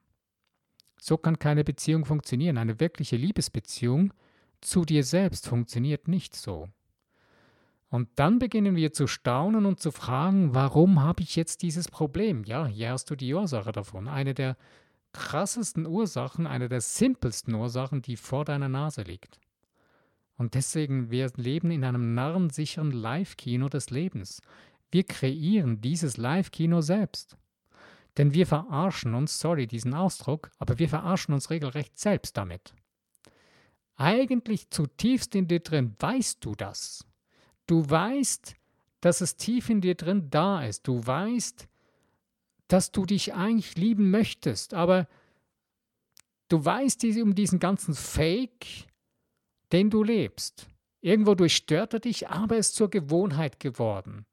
So 1.00 1.16
kann 1.16 1.38
keine 1.38 1.64
Beziehung 1.64 2.04
funktionieren. 2.04 2.58
Eine 2.58 2.80
wirkliche 2.80 3.16
Liebesbeziehung 3.16 4.12
zu 4.60 4.84
dir 4.84 5.04
selbst 5.04 5.48
funktioniert 5.48 6.08
nicht 6.08 6.34
so. 6.34 6.68
Und 7.90 8.08
dann 8.16 8.38
beginnen 8.38 8.74
wir 8.74 8.92
zu 8.92 9.06
staunen 9.06 9.66
und 9.66 9.80
zu 9.80 9.92
fragen, 9.92 10.54
warum 10.54 11.02
habe 11.02 11.22
ich 11.22 11.36
jetzt 11.36 11.62
dieses 11.62 11.88
Problem? 11.88 12.44
Ja, 12.44 12.66
hier 12.66 12.90
hast 12.90 13.10
du 13.10 13.16
die 13.16 13.32
Ursache 13.32 13.72
davon. 13.72 14.08
Eine 14.08 14.34
der 14.34 14.56
krassesten 15.12 15.86
Ursachen, 15.86 16.46
eine 16.46 16.68
der 16.68 16.80
simpelsten 16.80 17.54
Ursachen, 17.54 18.02
die 18.02 18.16
vor 18.16 18.44
deiner 18.44 18.68
Nase 18.68 19.02
liegt. 19.02 19.38
Und 20.36 20.54
deswegen, 20.54 21.10
wir 21.10 21.30
leben 21.36 21.70
in 21.70 21.84
einem 21.84 22.14
narrensicheren 22.14 22.90
Live-Kino 22.90 23.68
des 23.68 23.90
Lebens. 23.90 24.40
Wir 24.90 25.04
kreieren 25.04 25.80
dieses 25.80 26.16
Live-Kino 26.16 26.80
selbst. 26.80 27.36
Denn 28.16 28.34
wir 28.34 28.46
verarschen 28.46 29.14
uns, 29.14 29.38
sorry 29.38 29.66
diesen 29.66 29.94
Ausdruck, 29.94 30.50
aber 30.58 30.78
wir 30.78 30.88
verarschen 30.88 31.34
uns 31.34 31.50
regelrecht 31.50 31.98
selbst 31.98 32.36
damit. 32.36 32.74
Eigentlich 33.96 34.70
zutiefst 34.70 35.34
in 35.34 35.46
dir 35.46 35.60
drin 35.60 35.94
weißt 35.98 36.44
du 36.44 36.54
das. 36.54 37.04
Du 37.66 37.88
weißt, 37.88 38.54
dass 39.00 39.20
es 39.20 39.36
tief 39.36 39.70
in 39.70 39.80
dir 39.80 39.94
drin 39.94 40.30
da 40.30 40.64
ist. 40.64 40.86
Du 40.86 41.04
weißt, 41.04 41.68
dass 42.68 42.90
du 42.90 43.04
dich 43.04 43.34
eigentlich 43.34 43.76
lieben 43.76 44.10
möchtest, 44.10 44.74
aber 44.74 45.08
du 46.48 46.64
weißt 46.64 47.04
um 47.22 47.34
diesen 47.34 47.58
ganzen 47.58 47.94
Fake, 47.94 48.66
den 49.72 49.90
du 49.90 50.02
lebst. 50.02 50.66
Irgendwo 51.00 51.34
durchstört 51.34 51.94
er 51.94 52.00
dich, 52.00 52.28
aber 52.28 52.56
es 52.56 52.68
ist 52.68 52.76
zur 52.76 52.90
Gewohnheit 52.90 53.60
geworden. 53.60 54.26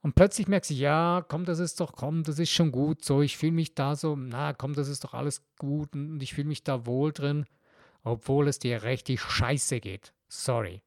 Und 0.00 0.14
plötzlich 0.14 0.46
merkst 0.46 0.70
du, 0.70 0.74
ja, 0.74 1.24
komm, 1.26 1.44
das 1.44 1.58
ist 1.58 1.80
doch, 1.80 1.92
komm, 1.92 2.22
das 2.22 2.38
ist 2.38 2.50
schon 2.50 2.70
gut, 2.70 3.04
so, 3.04 3.22
ich 3.22 3.36
fühle 3.36 3.52
mich 3.52 3.74
da 3.74 3.96
so, 3.96 4.14
na, 4.14 4.52
komm, 4.52 4.74
das 4.74 4.88
ist 4.88 5.02
doch 5.02 5.14
alles 5.14 5.42
gut 5.58 5.94
und 5.94 6.22
ich 6.22 6.32
fühle 6.32 6.46
mich 6.46 6.62
da 6.62 6.86
wohl 6.86 7.12
drin, 7.12 7.44
obwohl 8.04 8.46
es 8.46 8.60
dir 8.60 8.84
richtig 8.84 9.20
scheiße 9.20 9.80
geht. 9.80 10.14
Sorry. 10.28 10.80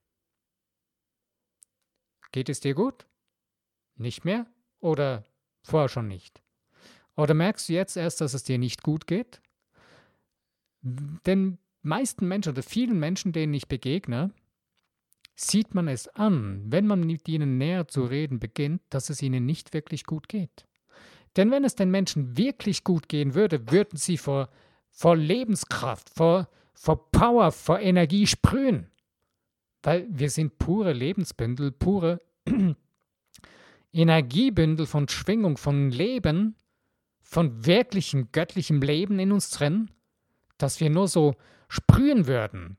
Geht 2.31 2.47
es 2.47 2.61
dir 2.61 2.75
gut? 2.75 3.05
Nicht 3.97 4.23
mehr? 4.23 4.45
Oder 4.79 5.25
vorher 5.63 5.89
schon 5.89 6.07
nicht? 6.07 6.41
Oder 7.17 7.33
merkst 7.33 7.67
du 7.67 7.73
jetzt 7.73 7.97
erst, 7.97 8.21
dass 8.21 8.33
es 8.33 8.45
dir 8.45 8.57
nicht 8.57 8.83
gut 8.83 9.05
geht? 9.05 9.41
Den 10.81 11.57
meisten 11.81 12.27
Menschen 12.27 12.51
oder 12.51 12.63
vielen 12.63 12.99
Menschen, 12.99 13.31
denen 13.31 13.53
ich 13.53 13.67
begegne, 13.67 14.31
sieht 15.35 15.73
man 15.73 15.87
es 15.87 16.07
an, 16.09 16.63
wenn 16.65 16.85
man 16.85 17.05
mit 17.05 17.27
ihnen 17.27 17.57
näher 17.57 17.87
zu 17.87 18.03
reden 18.03 18.39
beginnt, 18.39 18.81
dass 18.89 19.09
es 19.09 19.21
ihnen 19.21 19.45
nicht 19.45 19.73
wirklich 19.73 20.03
gut 20.03 20.27
geht. 20.27 20.65
Denn 21.37 21.51
wenn 21.51 21.63
es 21.63 21.75
den 21.75 21.91
Menschen 21.91 22.37
wirklich 22.37 22.83
gut 22.83 23.07
gehen 23.07 23.35
würde, 23.35 23.71
würden 23.71 23.97
sie 23.97 24.17
vor, 24.17 24.49
vor 24.89 25.15
Lebenskraft, 25.15 26.09
vor, 26.09 26.49
vor 26.73 27.11
Power, 27.11 27.51
vor 27.51 27.79
Energie 27.79 28.27
sprühen. 28.27 28.89
Weil 29.83 30.07
wir 30.09 30.29
sind 30.29 30.57
pure 30.57 30.91
Lebensbündel, 30.91 31.71
pure 31.71 32.19
Energiebündel 33.93 34.85
von 34.85 35.07
Schwingung, 35.07 35.57
von 35.57 35.89
Leben, 35.89 36.55
von 37.21 37.65
wirklichem 37.65 38.31
göttlichem 38.31 38.81
Leben 38.81 39.19
in 39.19 39.31
uns 39.31 39.51
drin, 39.51 39.89
dass 40.59 40.79
wir 40.79 40.91
nur 40.91 41.07
so 41.07 41.35
sprühen 41.67 42.27
würden. 42.27 42.77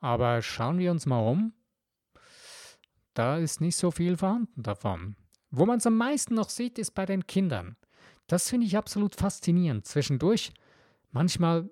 Aber 0.00 0.42
schauen 0.42 0.78
wir 0.78 0.90
uns 0.90 1.06
mal 1.06 1.20
um. 1.20 1.52
Da 3.14 3.36
ist 3.36 3.60
nicht 3.60 3.76
so 3.76 3.92
viel 3.92 4.16
vorhanden 4.16 4.62
davon. 4.62 5.14
Wo 5.50 5.66
man 5.66 5.78
es 5.78 5.86
am 5.86 5.96
meisten 5.96 6.34
noch 6.34 6.48
sieht, 6.48 6.78
ist 6.78 6.92
bei 6.92 7.06
den 7.06 7.26
Kindern. 7.26 7.76
Das 8.26 8.48
finde 8.48 8.66
ich 8.66 8.76
absolut 8.76 9.14
faszinierend. 9.14 9.86
Zwischendurch, 9.86 10.52
manchmal, 11.10 11.70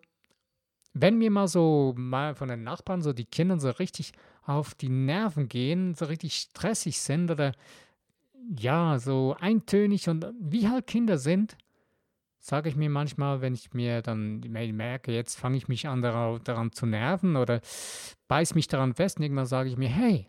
wenn 0.93 1.19
mir 1.19 1.31
mal 1.31 1.49
so 1.49 1.95
mal 1.97 2.35
von 2.35 2.49
den 2.49 2.63
Nachbarn 2.63 3.03
so 3.03 3.13
die 3.13 3.25
Kinder 3.25 3.59
so 3.59 3.71
richtig 3.71 4.13
auf 4.43 4.75
die 4.75 4.91
Nerven 4.91 5.49
gehen, 5.49 5.95
so 5.95 6.05
richtig 6.05 6.35
stressig 6.37 7.01
sind 7.01 7.31
oder 7.31 7.53
ja, 8.57 8.99
so 8.99 9.37
eintönig 9.39 10.09
und 10.09 10.27
wie 10.39 10.69
halt 10.69 10.87
Kinder 10.87 11.19
sind, 11.19 11.57
sage 12.41 12.71
ich 12.71 12.77
mir 12.77 12.91
manchmal, 12.91 13.43
wenn 13.43 13.55
ich 13.55 13.73
mir 13.75 14.03
dann 14.03 14.41
merke, 14.41 15.13
jetzt 15.13 15.39
fange 15.39 15.59
ich 15.59 15.69
mich 15.69 15.87
an 15.87 16.03
daran, 16.03 16.41
daran 16.43 16.73
zu 16.73 16.87
nerven 16.87 17.37
oder 17.37 17.61
beiß 18.29 18.55
mich 18.55 18.67
daran 18.67 18.95
fest 18.95 19.19
und 19.19 19.25
irgendwann 19.25 19.47
sage 19.47 19.69
ich 19.69 19.77
mir, 19.77 19.91
hey, 19.91 20.27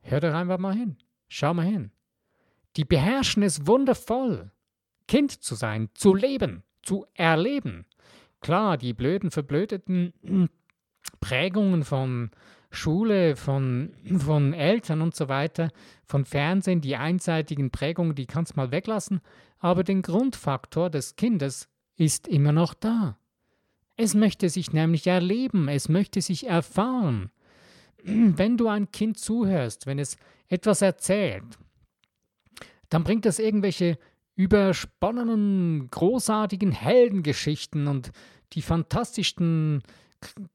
hör 0.00 0.20
doch 0.20 0.34
einfach 0.34 0.58
mal 0.58 0.74
hin, 0.74 0.96
schau 1.28 1.54
mal 1.54 1.66
hin. 1.66 1.92
Die 2.76 2.84
beherrschen 2.84 3.42
es 3.42 3.66
wundervoll, 3.66 4.50
Kind 5.06 5.30
zu 5.30 5.54
sein, 5.54 5.88
zu 5.94 6.14
leben, 6.14 6.64
zu 6.82 7.06
erleben. 7.14 7.86
Klar, 8.40 8.76
die 8.76 8.92
blöden, 8.92 9.30
verblödeten 9.30 10.12
Prägungen 11.20 11.84
von 11.84 12.30
Schule, 12.70 13.36
von, 13.36 13.92
von 14.18 14.54
Eltern 14.54 15.02
und 15.02 15.14
so 15.14 15.28
weiter, 15.28 15.70
von 16.06 16.24
Fernsehen, 16.24 16.80
die 16.80 16.96
einseitigen 16.96 17.70
Prägungen, 17.70 18.14
die 18.14 18.26
kannst 18.26 18.52
du 18.52 18.56
mal 18.56 18.72
weglassen, 18.72 19.20
aber 19.62 19.84
den 19.84 20.02
Grundfaktor 20.02 20.90
des 20.90 21.14
Kindes 21.14 21.68
ist 21.96 22.26
immer 22.26 22.50
noch 22.50 22.74
da. 22.74 23.16
Es 23.96 24.14
möchte 24.14 24.48
sich 24.48 24.72
nämlich 24.72 25.06
erleben, 25.06 25.68
es 25.68 25.88
möchte 25.88 26.20
sich 26.20 26.48
erfahren. 26.48 27.30
Wenn 28.04 28.56
du 28.56 28.66
ein 28.66 28.90
Kind 28.90 29.18
zuhörst, 29.18 29.86
wenn 29.86 30.00
es 30.00 30.16
etwas 30.48 30.82
erzählt, 30.82 31.44
dann 32.88 33.04
bringt 33.04 33.24
es 33.24 33.38
irgendwelche 33.38 33.98
übersponnenen, 34.34 35.88
großartigen 35.90 36.72
Heldengeschichten 36.72 37.86
und 37.86 38.10
die 38.54 38.62
fantastischsten 38.62 39.82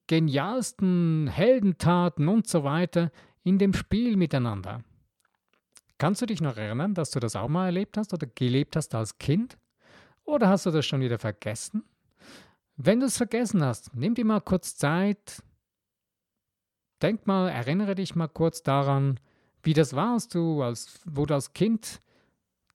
genialsten 0.08 1.28
Heldentaten 1.28 2.28
und 2.28 2.48
so 2.48 2.66
weiter 2.66 3.12
in 3.44 3.58
dem 3.58 3.74
Spiel 3.74 4.18
miteinander. 4.18 4.84
Kannst 5.98 6.22
du 6.22 6.26
dich 6.26 6.42
noch 6.42 6.58
erinnern, 6.58 6.94
dass 6.94 7.12
du 7.12 7.20
das 7.20 7.36
auch 7.36 7.48
mal 7.48 7.66
erlebt 7.66 7.98
hast 7.98 8.14
oder 8.14 8.28
gelebt 8.28 8.76
hast 8.76 8.94
als 8.94 9.18
Kind? 9.18 9.58
Oder 10.24 10.50
hast 10.50 10.66
du 10.66 10.72
das 10.72 10.86
schon 10.86 11.02
wieder 11.02 11.18
vergessen? 11.18 11.84
Wenn 12.76 13.00
du 13.00 13.08
es 13.08 13.18
vergessen 13.18 13.64
hast, 13.64 13.96
nimm 13.96 14.14
dir 14.14 14.26
mal 14.26 14.42
kurz 14.42 14.76
Zeit, 14.76 15.42
denk 17.02 17.26
mal, 17.26 17.50
erinnere 17.50 17.96
dich 17.96 18.14
mal 18.14 18.28
kurz 18.28 18.62
daran, 18.62 19.20
wie 19.64 19.74
das 19.74 19.96
war, 19.96 20.14
als 20.14 20.28
du 20.28 20.62
als, 20.62 21.02
wo 21.06 21.26
du 21.26 21.34
als 21.34 21.54
Kind 21.54 22.02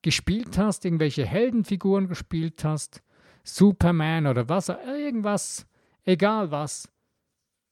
gespielt 0.01 0.57
hast, 0.57 0.83
irgendwelche 0.83 1.25
Heldenfiguren 1.25 2.09
gespielt 2.09 2.65
hast, 2.65 3.01
Superman 3.43 4.27
oder 4.27 4.49
was, 4.49 4.69
irgendwas, 4.69 5.65
egal 6.03 6.51
was. 6.51 6.89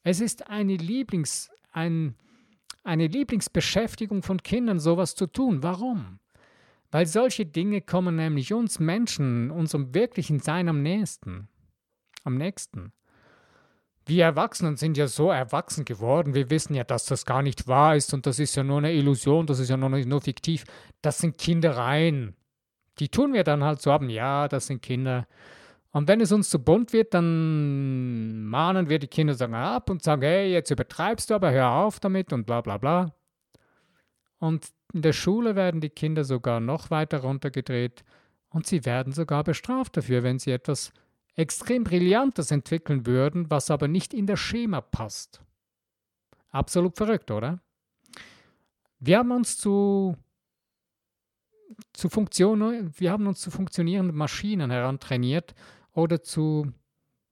Es 0.04 0.22
ist 0.22 0.50
eine, 0.50 0.76
Lieblings, 0.76 1.52
ein, 1.72 2.16
eine 2.84 3.08
Lieblingsbeschäftigung 3.08 4.24
von 4.24 4.42
Kindern, 4.42 4.80
sowas 4.80 5.16
zu 5.16 5.28
tun. 5.28 5.64
Warum? 5.64 6.20
Weil 6.92 7.06
solche 7.06 7.46
Dinge 7.46 7.82
kommen 7.82 8.16
nämlich 8.16 8.54
uns 8.54 8.80
Menschen, 8.80 9.50
unserem 9.52 9.94
wirklichen 9.94 10.40
Sein 10.40 10.68
am 10.68 10.82
nächsten. 10.82 11.48
Am 12.24 12.36
nächsten. 12.36 12.92
Wir 14.06 14.26
Erwachsenen 14.26 14.78
sind 14.78 14.98
ja 14.98 15.08
so 15.08 15.30
erwachsen 15.30 15.86
geworden, 15.86 16.34
wir 16.34 16.50
wissen 16.50 16.74
ja, 16.74 16.84
dass 16.84 17.06
das 17.06 17.26
gar 17.26 17.44
nicht 17.44 17.68
wahr 17.68 17.96
ist 17.96 18.14
und 18.14 18.26
das 18.26 18.40
ist 18.40 18.56
ja 18.56 18.64
nur 18.64 18.80
eine 18.80 18.92
Illusion, 18.94 19.46
das 19.46 19.60
ist 19.60 19.70
ja 19.70 19.78
nur, 19.78 19.90
nur 19.90 20.22
fiktiv. 20.22 20.66
Das 21.02 21.20
sind 21.20 21.38
Kindereien. 21.38 22.36
Die 23.00 23.10
tun 23.10 23.34
wir 23.34 23.44
dann 23.44 23.64
halt 23.64 23.82
so 23.82 23.92
haben, 23.92 24.10
ja, 24.10 24.48
das 24.48 24.68
sind 24.68 24.82
Kinder. 24.82 25.28
Und 25.92 26.08
wenn 26.08 26.22
es 26.22 26.32
uns 26.32 26.50
zu 26.50 26.64
bunt 26.64 26.94
wird, 26.94 27.14
dann 27.14 28.46
mahnen 28.46 28.88
wir 28.88 28.98
die 28.98 29.08
Kinder 29.08 29.34
sagen 29.34 29.54
ab 29.54 29.90
und 29.90 30.02
sagen, 30.02 30.22
hey, 30.22 30.52
jetzt 30.52 30.72
übertreibst 30.72 31.30
du, 31.30 31.36
aber 31.36 31.52
hör 31.52 31.72
auf 31.72 32.00
damit 32.00 32.32
und 32.32 32.46
bla 32.46 32.62
bla 32.62 32.78
bla. 32.78 33.14
Und 34.40 34.72
in 34.94 35.02
der 35.02 35.14
Schule 35.14 35.56
werden 35.56 35.82
die 35.82 35.90
Kinder 35.90 36.24
sogar 36.24 36.60
noch 36.60 36.92
weiter 36.92 37.20
runtergedreht 37.20 38.04
und 38.50 38.68
sie 38.68 38.86
werden 38.86 39.14
sogar 39.14 39.44
bestraft 39.44 39.98
dafür, 39.98 40.24
wenn 40.24 40.40
sie 40.40 40.52
etwas 40.52 40.94
extrem 41.36 41.84
Brillantes 41.84 42.52
entwickeln 42.52 43.06
würden, 43.06 43.50
was 43.50 43.70
aber 43.70 43.88
nicht 43.88 44.14
in 44.14 44.28
das 44.28 44.40
Schema 44.40 44.82
passt. 44.82 45.42
Absolut 46.50 46.98
verrückt, 46.98 47.32
oder? 47.32 47.62
Wir 49.00 49.18
haben 49.18 49.32
uns 49.32 49.58
zu, 49.58 50.18
zu 51.94 52.10
Funktionen, 52.10 52.92
wir 53.00 53.12
haben 53.12 53.28
uns 53.28 53.40
zu 53.42 53.52
funktionierenden 53.52 54.16
Maschinen 54.16 54.72
herantrainiert 54.72 55.56
oder 55.94 56.22
zu, 56.22 56.72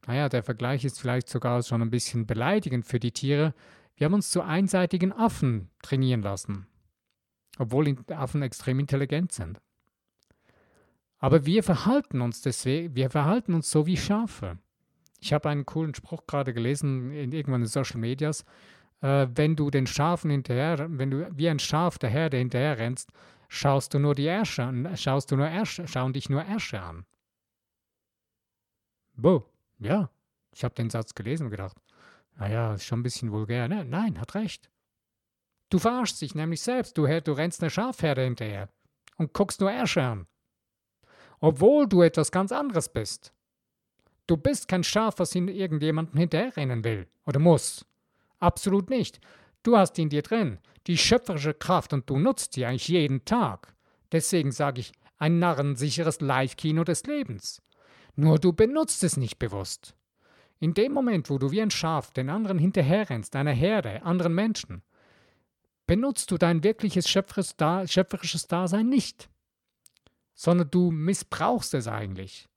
naja, 0.08 0.30
der 0.30 0.44
Vergleich 0.44 0.86
ist 0.86 1.00
vielleicht 1.00 1.30
sogar 1.30 1.62
schon 1.64 1.82
ein 1.82 1.90
bisschen 1.90 2.26
beleidigend 2.26 2.86
für 2.86 3.00
die 3.00 3.12
Tiere, 3.12 3.54
wir 3.96 4.06
haben 4.06 4.14
uns 4.14 4.32
zu 4.32 4.42
einseitigen 4.42 5.12
Affen 5.12 5.70
trainieren 5.82 6.22
lassen, 6.22 6.68
obwohl 7.58 7.98
Affen 8.08 8.42
extrem 8.42 8.80
intelligent 8.80 9.34
sind. 9.34 9.60
Aber 11.18 11.46
wir 11.46 11.64
verhalten 11.64 12.22
uns 12.22 12.42
deswegen, 12.42 12.96
wir 12.96 13.10
verhalten 13.10 13.54
uns 13.54 13.70
so 13.70 13.86
wie 13.86 13.98
Schafe. 13.98 14.58
Ich 15.20 15.34
habe 15.34 15.50
einen 15.50 15.66
coolen 15.66 15.94
Spruch 15.94 16.26
gerade 16.28 16.54
gelesen 16.54 17.12
in 17.12 17.34
irgendwann 17.34 17.62
in 17.62 17.68
Social 17.68 18.00
Medias. 18.00 18.46
Äh, 19.02 19.28
wenn 19.36 19.58
du 19.58 19.70
den 19.70 19.86
Schafen 19.86 20.32
hinterher, 20.32 20.88
wenn 20.90 21.12
du 21.12 21.30
wie 21.36 21.50
ein 21.50 21.60
Schaf 21.60 22.00
der 22.00 22.10
Herde 22.10 22.38
hinterher 22.38 22.78
rennst, 22.78 23.12
schaust 23.50 23.94
du 23.94 24.00
nur 24.00 24.16
die 24.16 24.26
Ärsche 24.26 24.64
an, 24.64 24.96
schaust 24.96 25.32
du 25.32 25.36
nur 25.36 25.48
Ärsche, 25.48 25.88
schauen 25.88 26.14
dich 26.14 26.30
nur 26.30 26.46
Ärsche 26.46 26.82
an. 26.82 27.06
Boah, 29.22 29.44
ja, 29.80 30.10
ich 30.54 30.64
habe 30.64 30.76
den 30.76 30.90
Satz 30.90 31.14
gelesen 31.14 31.46
und 31.46 31.52
gedacht, 31.52 31.78
naja, 32.38 32.74
ist 32.74 32.86
schon 32.86 33.00
ein 33.00 33.04
bisschen 33.04 33.32
vulgär. 33.32 33.68
Ne? 33.68 33.84
Nein, 33.84 34.20
hat 34.20 34.36
recht. 34.36 34.70
Du 35.70 35.78
verarschst 35.78 36.22
dich 36.22 36.36
nämlich 36.36 36.62
selbst. 36.62 36.98
Du, 36.98 37.06
du 37.06 37.32
rennst 37.34 37.62
eine 37.62 37.70
Schafherde 37.70 38.24
hinterher 38.24 38.70
und 39.18 39.34
guckst 39.34 39.60
nur 39.60 39.72
Ärsche 39.72 40.02
an. 40.02 40.28
Obwohl 41.42 41.88
du 41.88 42.02
etwas 42.02 42.32
ganz 42.32 42.52
anderes 42.52 42.90
bist. 42.90 43.34
Du 44.26 44.38
bist 44.38 44.68
kein 44.68 44.84
Schaf, 44.84 45.20
was 45.20 45.36
irgendjemandem 45.36 46.18
hinterherrennen 46.18 46.84
will 46.84 47.08
oder 47.26 47.40
muss. 47.40 47.86
Absolut 48.40 48.90
nicht. 48.90 49.20
Du 49.64 49.76
hast 49.76 50.00
in 50.00 50.10
dir 50.10 50.22
drin 50.22 50.60
die 50.88 50.98
schöpferische 50.98 51.54
Kraft 51.54 51.94
und 51.94 52.10
du 52.10 52.18
nutzt 52.18 52.54
sie 52.54 52.66
eigentlich 52.66 52.88
jeden 52.88 53.26
Tag. 53.26 53.76
Deswegen 54.12 54.52
sage 54.52 54.82
ich, 54.82 54.94
ein 55.18 55.40
narrensicheres 55.40 56.22
Live-Kino 56.22 56.84
des 56.84 57.04
Lebens. 57.04 57.62
Nur 58.20 58.38
du 58.38 58.52
benutzt 58.52 59.06
es 59.06 59.16
nicht 59.16 59.40
bewusst. 59.40 59.96
In 60.60 60.74
dem 60.74 60.92
Moment, 60.92 61.30
wo 61.30 61.38
du 61.38 61.52
wie 61.52 61.62
ein 61.62 61.72
Schaf 61.72 62.12
den 62.12 62.30
anderen 62.30 62.60
hinterherrennst, 62.60 63.34
einer 63.34 63.54
Herde, 63.54 64.04
anderen 64.04 64.36
Menschen, 64.36 64.82
benutzt 65.88 66.30
du 66.30 66.38
dein 66.38 66.62
wirkliches 66.62 67.08
schöpferisches 67.08 68.48
Dasein 68.48 68.90
nicht, 68.90 69.30
sondern 70.36 70.70
du 70.70 70.92
missbrauchst 70.92 71.74
es 71.76 71.88
eigentlich. 71.88 72.50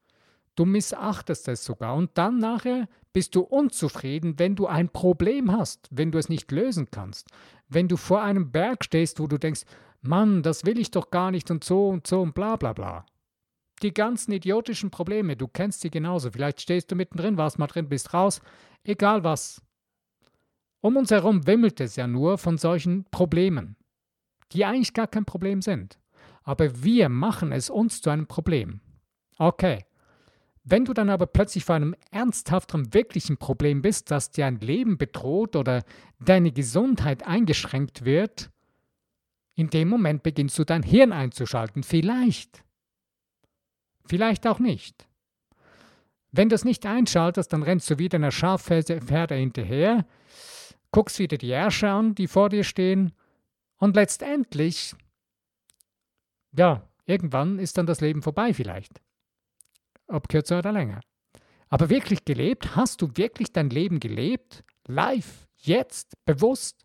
Du 0.56 0.64
missachtest 0.64 1.46
es 1.46 1.64
sogar 1.64 1.94
und 1.94 2.10
dann 2.14 2.38
nachher 2.38 2.88
bist 3.12 3.36
du 3.36 3.42
unzufrieden, 3.42 4.40
wenn 4.40 4.56
du 4.56 4.66
ein 4.66 4.88
Problem 4.88 5.52
hast, 5.52 5.86
wenn 5.92 6.10
du 6.10 6.18
es 6.18 6.28
nicht 6.28 6.50
lösen 6.50 6.88
kannst, 6.90 7.28
wenn 7.68 7.86
du 7.86 7.96
vor 7.96 8.20
einem 8.20 8.50
Berg 8.50 8.82
stehst, 8.82 9.20
wo 9.20 9.28
du 9.28 9.38
denkst, 9.38 9.62
Mann, 10.00 10.42
das 10.42 10.64
will 10.64 10.80
ich 10.80 10.90
doch 10.90 11.12
gar 11.12 11.30
nicht 11.30 11.52
und 11.52 11.62
so 11.62 11.88
und 11.88 12.08
so 12.08 12.20
und 12.20 12.34
bla 12.34 12.56
bla 12.56 12.72
bla. 12.72 13.06
Die 13.82 13.92
ganzen 13.92 14.32
idiotischen 14.32 14.90
Probleme, 14.90 15.36
du 15.36 15.48
kennst 15.48 15.80
sie 15.80 15.90
genauso. 15.90 16.30
Vielleicht 16.30 16.60
stehst 16.60 16.90
du 16.90 16.96
mittendrin, 16.96 17.36
warst 17.36 17.58
mal 17.58 17.66
drin, 17.66 17.88
bist 17.88 18.14
raus, 18.14 18.40
egal 18.84 19.24
was. 19.24 19.60
Um 20.80 20.96
uns 20.96 21.10
herum 21.10 21.46
wimmelt 21.46 21.80
es 21.80 21.96
ja 21.96 22.06
nur 22.06 22.38
von 22.38 22.58
solchen 22.58 23.04
Problemen, 23.10 23.76
die 24.52 24.64
eigentlich 24.64 24.94
gar 24.94 25.08
kein 25.08 25.24
Problem 25.24 25.62
sind. 25.62 25.98
Aber 26.44 26.82
wir 26.84 27.08
machen 27.08 27.52
es 27.52 27.70
uns 27.70 28.00
zu 28.00 28.10
einem 28.10 28.26
Problem. 28.26 28.80
Okay. 29.38 29.84
Wenn 30.64 30.84
du 30.84 30.92
dann 30.92 31.10
aber 31.10 31.26
plötzlich 31.26 31.64
vor 31.64 31.74
einem 31.74 31.96
ernsthafteren, 32.12 32.94
wirklichen 32.94 33.36
Problem 33.36 33.82
bist, 33.82 34.12
das 34.12 34.30
dir 34.30 34.46
ein 34.46 34.60
Leben 34.60 34.96
bedroht 34.96 35.56
oder 35.56 35.82
deine 36.20 36.52
Gesundheit 36.52 37.26
eingeschränkt 37.26 38.04
wird, 38.04 38.50
in 39.54 39.70
dem 39.70 39.88
Moment 39.88 40.22
beginnst 40.22 40.56
du 40.58 40.64
dein 40.64 40.84
Hirn 40.84 41.12
einzuschalten. 41.12 41.82
Vielleicht. 41.82 42.64
Vielleicht 44.04 44.46
auch 44.46 44.58
nicht. 44.58 45.06
Wenn 46.30 46.48
du 46.48 46.54
es 46.54 46.64
nicht 46.64 46.86
einschaltest, 46.86 47.52
dann 47.52 47.62
rennst 47.62 47.90
du 47.90 47.98
wieder 47.98 48.16
einer 48.16 48.30
Schafherde 48.30 49.34
hinterher, 49.34 50.06
guckst 50.90 51.18
wieder 51.18 51.36
die 51.36 51.50
Ärsche 51.50 51.90
an, 51.90 52.14
die 52.14 52.26
vor 52.26 52.48
dir 52.48 52.64
stehen, 52.64 53.12
und 53.82 53.96
letztendlich, 53.96 54.94
ja, 56.56 56.88
irgendwann 57.04 57.58
ist 57.58 57.76
dann 57.76 57.86
das 57.86 58.00
Leben 58.00 58.22
vorbei 58.22 58.54
vielleicht. 58.54 59.02
Ob 60.06 60.28
kürzer 60.28 60.60
oder 60.60 60.70
länger. 60.70 61.00
Aber 61.68 61.90
wirklich 61.90 62.24
gelebt, 62.24 62.76
hast 62.76 63.02
du 63.02 63.08
wirklich 63.16 63.52
dein 63.52 63.70
Leben 63.70 63.98
gelebt? 63.98 64.62
Live, 64.86 65.48
jetzt, 65.56 66.14
bewusst? 66.24 66.84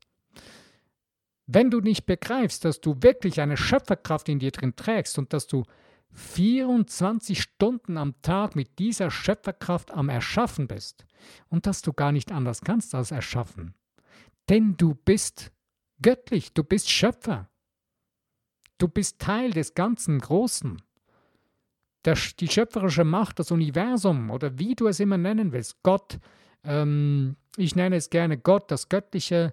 Wenn 1.46 1.70
du 1.70 1.82
nicht 1.82 2.08
begreifst, 2.08 2.66
dass 2.66 2.82
du 2.82 2.96
wirklich 3.02 3.42
eine 3.42 3.58
Schöpferkraft 3.58 4.28
in 4.28 4.40
dir 4.40 4.52
drin 4.52 4.76
trägst 4.76 5.20
und 5.20 5.34
dass 5.34 5.46
du 5.46 5.66
24 6.14 7.42
Stunden 7.42 7.98
am 7.98 8.20
Tag 8.22 8.56
mit 8.56 8.80
dieser 8.80 9.12
Schöpferkraft 9.12 9.92
am 9.92 10.10
Erschaffen 10.10 10.68
bist 10.68 11.06
und 11.50 11.66
dass 11.66 11.82
du 11.82 11.94
gar 11.94 12.12
nicht 12.12 12.32
anders 12.32 12.62
kannst 12.62 12.96
als 12.96 13.12
erschaffen. 13.12 13.76
Denn 14.50 14.78
du 14.78 14.96
bist 14.96 15.52
göttlich, 16.02 16.54
du 16.54 16.64
bist 16.64 16.90
Schöpfer. 16.90 17.50
Du 18.78 18.88
bist 18.88 19.20
Teil 19.20 19.52
des 19.52 19.74
ganzen 19.74 20.20
Großen. 20.20 20.82
Der, 22.06 22.18
die 22.40 22.48
schöpferische 22.48 23.04
Macht, 23.04 23.40
das 23.40 23.52
Universum 23.52 24.30
oder 24.30 24.58
wie 24.60 24.76
du 24.76 24.88
es 24.88 25.00
immer 25.00 25.18
nennen 25.18 25.52
willst, 25.52 25.82
Gott, 25.84 26.20
ähm, 26.64 27.36
ich 27.58 27.76
nenne 27.76 27.98
es 27.98 28.10
gerne 28.10 28.38
Gott, 28.38 28.72
das 28.72 28.88
Göttliche, 28.88 29.52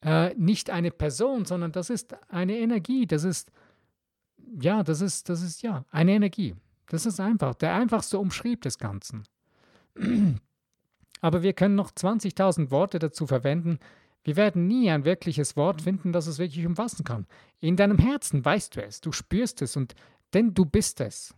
äh, 0.00 0.34
nicht 0.34 0.70
eine 0.70 0.90
Person, 0.90 1.44
sondern 1.44 1.70
das 1.70 1.90
ist 1.90 2.16
eine 2.28 2.56
Energie, 2.58 3.06
das 3.06 3.24
ist 3.24 3.52
ja, 4.60 4.82
das 4.82 5.00
ist, 5.00 5.28
das 5.28 5.42
ist 5.42 5.62
ja 5.62 5.84
eine 5.90 6.12
Energie. 6.12 6.54
Das 6.88 7.06
ist 7.06 7.20
einfach. 7.20 7.54
Der 7.54 7.74
einfachste 7.74 8.18
Umschrieb 8.18 8.62
des 8.62 8.78
Ganzen. 8.78 9.24
Aber 11.20 11.42
wir 11.42 11.52
können 11.52 11.74
noch 11.74 11.90
20.000 11.90 12.70
Worte 12.70 12.98
dazu 12.98 13.26
verwenden. 13.26 13.78
Wir 14.24 14.36
werden 14.36 14.66
nie 14.66 14.90
ein 14.90 15.04
wirkliches 15.04 15.56
Wort 15.56 15.82
finden, 15.82 16.12
das 16.12 16.26
es 16.26 16.38
wirklich 16.38 16.66
umfassen 16.66 17.04
kann. 17.04 17.26
In 17.60 17.76
deinem 17.76 17.98
Herzen 17.98 18.44
weißt 18.44 18.76
du 18.76 18.84
es, 18.84 19.00
du 19.00 19.12
spürst 19.12 19.62
es 19.62 19.76
und 19.76 19.94
denn 20.34 20.54
du 20.54 20.64
bist 20.64 21.00
es. 21.00 21.34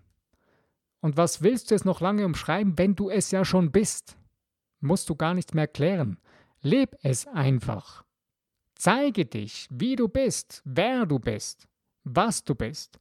Und 1.00 1.16
was 1.16 1.42
willst 1.42 1.70
du 1.70 1.74
es 1.74 1.85
noch 1.85 2.00
lange 2.00 2.24
umschreiben, 2.24 2.79
wenn 2.79 2.94
du 2.94 3.11
es 3.11 3.31
ja 3.31 3.44
schon 3.44 3.72
bist? 3.72 4.16
Musst 4.81 5.09
du 5.09 5.16
gar 5.16 5.35
nichts 5.35 5.55
mehr 5.55 5.66
klären. 5.66 6.18
Leb 6.61 6.96
es 7.03 7.27
einfach. 7.27 8.05
Zeige 8.74 9.27
dich, 9.27 9.68
wie 9.70 9.96
du 9.96 10.09
bist, 10.09 10.62
wer 10.64 11.07
du 11.07 11.18
bist 11.18 11.68
was 12.05 12.44
du 12.44 12.55
bist. 12.55 12.98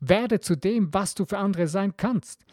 Werde 0.00 0.40
zu 0.40 0.56
dem, 0.56 0.92
was 0.92 1.14
du 1.14 1.24
für 1.24 1.38
andere 1.38 1.68
sein 1.68 1.96
kannst. 1.96 2.44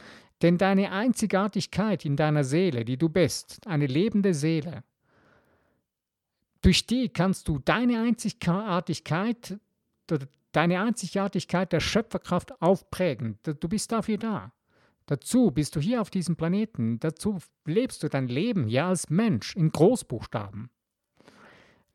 Denn 0.42 0.58
deine 0.58 0.92
Einzigartigkeit 0.92 2.06
in 2.06 2.16
deiner 2.16 2.44
Seele, 2.44 2.86
die 2.86 2.98
du 2.98 3.10
bist, 3.10 3.66
eine 3.66 3.88
lebende 3.88 4.34
Seele, 4.34 4.84
durch 6.62 6.86
die 6.86 7.10
kannst 7.10 7.48
du 7.48 7.60
deine 7.60 8.02
Einzigartigkeit, 8.02 9.58
deine 10.52 10.82
Einzigartigkeit 10.82 11.72
der 11.72 11.80
Schöpferkraft 11.80 12.62
aufprägen. 12.62 13.40
Du 13.44 13.70
bist 13.70 13.92
dafür 13.92 14.18
da. 14.18 14.54
Dazu 15.06 15.52
bist 15.52 15.76
du 15.76 15.80
hier 15.80 16.02
auf 16.02 16.10
diesem 16.10 16.36
Planeten. 16.36 17.00
Dazu 17.00 17.40
lebst 17.66 18.04
du 18.04 18.10
dein 18.10 18.28
Leben 18.28 18.68
ja 18.68 18.90
als 18.90 19.10
Mensch 19.10 19.56
in 19.56 19.72
Großbuchstaben. 19.72 20.70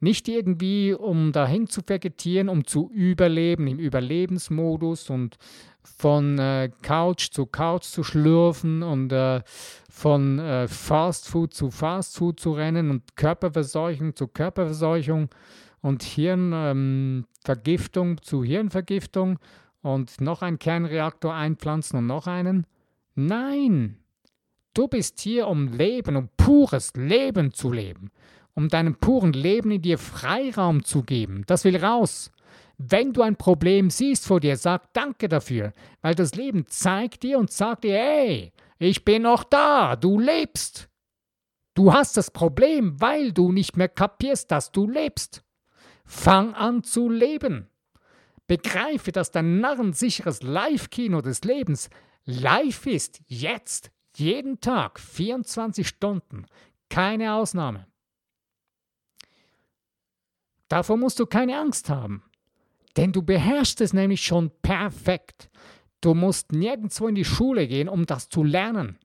Nicht 0.03 0.27
irgendwie, 0.27 0.95
um 0.95 1.31
dahin 1.31 1.69
zu 1.69 1.81
vegetieren, 1.87 2.49
um 2.49 2.67
zu 2.67 2.91
überleben, 2.91 3.69
im 3.69 3.79
Überlebensmodus 3.79 5.11
und 5.11 5.38
von 5.81 6.41
äh, 6.41 6.71
Couch 6.83 7.31
zu 7.31 7.47
Couch 7.47 7.85
zu 7.85 8.03
schlürfen 8.03 8.83
und 8.83 9.12
äh, 9.12 9.43
von 9.88 10.41
äh, 10.41 10.67
Fast 10.67 11.29
Food 11.29 11.55
zu 11.55 11.71
Fast 11.71 12.17
Food 12.17 12.41
zu 12.41 12.51
rennen 12.51 12.91
und 12.91 13.15
Körperverseuchung 13.15 14.17
zu 14.17 14.27
Körperverseuchung 14.27 15.29
und 15.83 16.03
Hirnvergiftung 16.03 18.09
ähm, 18.09 18.23
zu 18.23 18.43
Hirnvergiftung 18.43 19.38
und 19.83 20.21
noch 20.21 20.43
einen 20.43 20.59
Kernreaktor 20.59 21.33
einpflanzen 21.33 22.01
und 22.01 22.09
noch 22.09 22.27
einen. 22.27 22.67
Nein! 23.15 23.99
Du 24.75 24.88
bist 24.88 25.21
hier, 25.21 25.47
um 25.47 25.69
Leben, 25.69 26.17
um 26.17 26.29
pures 26.37 26.93
Leben 26.97 27.53
zu 27.53 27.71
leben 27.71 28.11
um 28.55 28.69
deinem 28.69 28.97
puren 28.97 29.33
Leben 29.33 29.71
in 29.71 29.83
dir 29.83 29.99
Freiraum 29.99 30.85
zu 30.85 31.03
geben. 31.03 31.45
Das 31.47 31.65
will 31.65 31.77
raus. 31.77 32.31
Wenn 32.79 33.12
du 33.12 33.23
ein 33.23 33.37
Problem 33.37 33.91
siehst 33.91 34.27
vor 34.27 34.41
dir, 34.41 34.57
sag 34.57 34.93
Danke 34.93 35.29
dafür, 35.29 35.73
weil 36.01 36.15
das 36.15 36.35
Leben 36.35 36.67
zeigt 36.67 37.23
dir 37.23 37.38
und 37.38 37.51
sagt 37.51 37.85
dir, 37.85 37.97
hey, 37.97 38.53
ich 38.79 39.05
bin 39.05 39.23
noch 39.23 39.45
da, 39.45 39.97
du 39.97 40.19
lebst. 40.19 40.88
Du 41.75 41.93
hast 41.93 42.17
das 42.17 42.31
Problem, 42.31 43.01
weil 43.01 43.33
du 43.33 43.53
nicht 43.53 43.77
mehr 43.77 43.88
kapierst, 43.88 44.51
dass 44.51 44.73
du 44.73 44.88
lebst. 44.88 45.45
Fang 46.05 46.55
an 46.55 46.83
zu 46.83 47.09
leben. 47.09 47.69
Begreife, 48.47 49.12
dass 49.12 49.31
dein 49.31 49.61
narrensicheres 49.61 50.43
Live-Kino 50.43 51.23
des 51.23 51.43
Lebens 51.45 51.88
live 52.25 52.87
ist, 52.87 53.23
jetzt, 53.27 53.91
jeden 54.17 54.61
Tag, 54.61 55.01
24 55.01 55.87
Stunden, 55.87 56.47
keine 56.91 57.35
Ausnahme. 57.35 57.87
Davor 60.73 60.97
musst 60.97 61.21
du 61.21 61.27
keine 61.27 61.59
Angst 61.59 61.91
haben. 61.91 62.23
Denn 62.97 63.13
du 63.13 63.21
beherrschst 63.21 63.83
es 63.83 63.93
nämlich 63.93 64.23
schon 64.23 64.51
perfekt. 64.63 65.51
Du 66.01 66.15
musst 66.15 66.53
nirgendwo 66.53 67.09
in 67.09 67.15
die 67.15 67.27
Schule 67.27 67.69
gehen, 67.69 67.91
um 67.91 68.07
das 68.07 68.31
zu 68.31 68.43
lernen. 68.43 68.99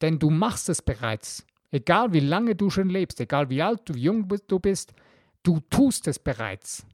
Denn 0.00 0.20
du 0.20 0.30
machst 0.30 0.68
es 0.68 0.82
bereits. 0.82 1.44
Egal 1.72 2.12
wie 2.12 2.20
lange 2.20 2.54
du 2.54 2.70
schon 2.70 2.88
lebst, 2.88 3.20
egal 3.20 3.50
wie 3.50 3.62
alt, 3.62 3.80
wie 3.92 4.02
jung 4.02 4.28
du 4.46 4.60
bist, 4.60 4.92
du 5.42 5.58
tust 5.70 6.06
es 6.06 6.20
bereits. 6.20 6.86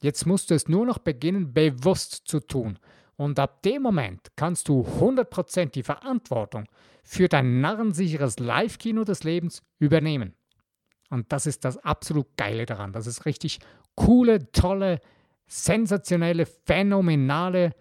Jetzt 0.00 0.24
musst 0.24 0.50
du 0.50 0.54
es 0.54 0.68
nur 0.68 0.86
noch 0.86 0.98
beginnen, 0.98 1.52
bewusst 1.52 2.22
zu 2.28 2.38
tun. 2.38 2.78
Und 3.16 3.40
ab 3.40 3.64
dem 3.64 3.82
Moment 3.82 4.20
kannst 4.36 4.68
du 4.68 4.82
100% 4.82 5.72
die 5.72 5.82
Verantwortung 5.82 6.68
für 7.02 7.26
dein 7.26 7.60
narrensicheres 7.60 8.38
Live-Kino 8.38 9.02
des 9.02 9.24
Lebens 9.24 9.64
übernehmen. 9.80 10.36
Und 11.12 11.30
das 11.30 11.44
ist 11.44 11.66
das 11.66 11.76
absolut 11.76 12.38
Geile 12.38 12.64
daran. 12.64 12.94
Das 12.94 13.06
ist 13.06 13.26
richtig 13.26 13.58
coole, 13.96 14.50
tolle, 14.50 14.98
sensationelle, 15.46 16.46
phänomenale 16.46 17.74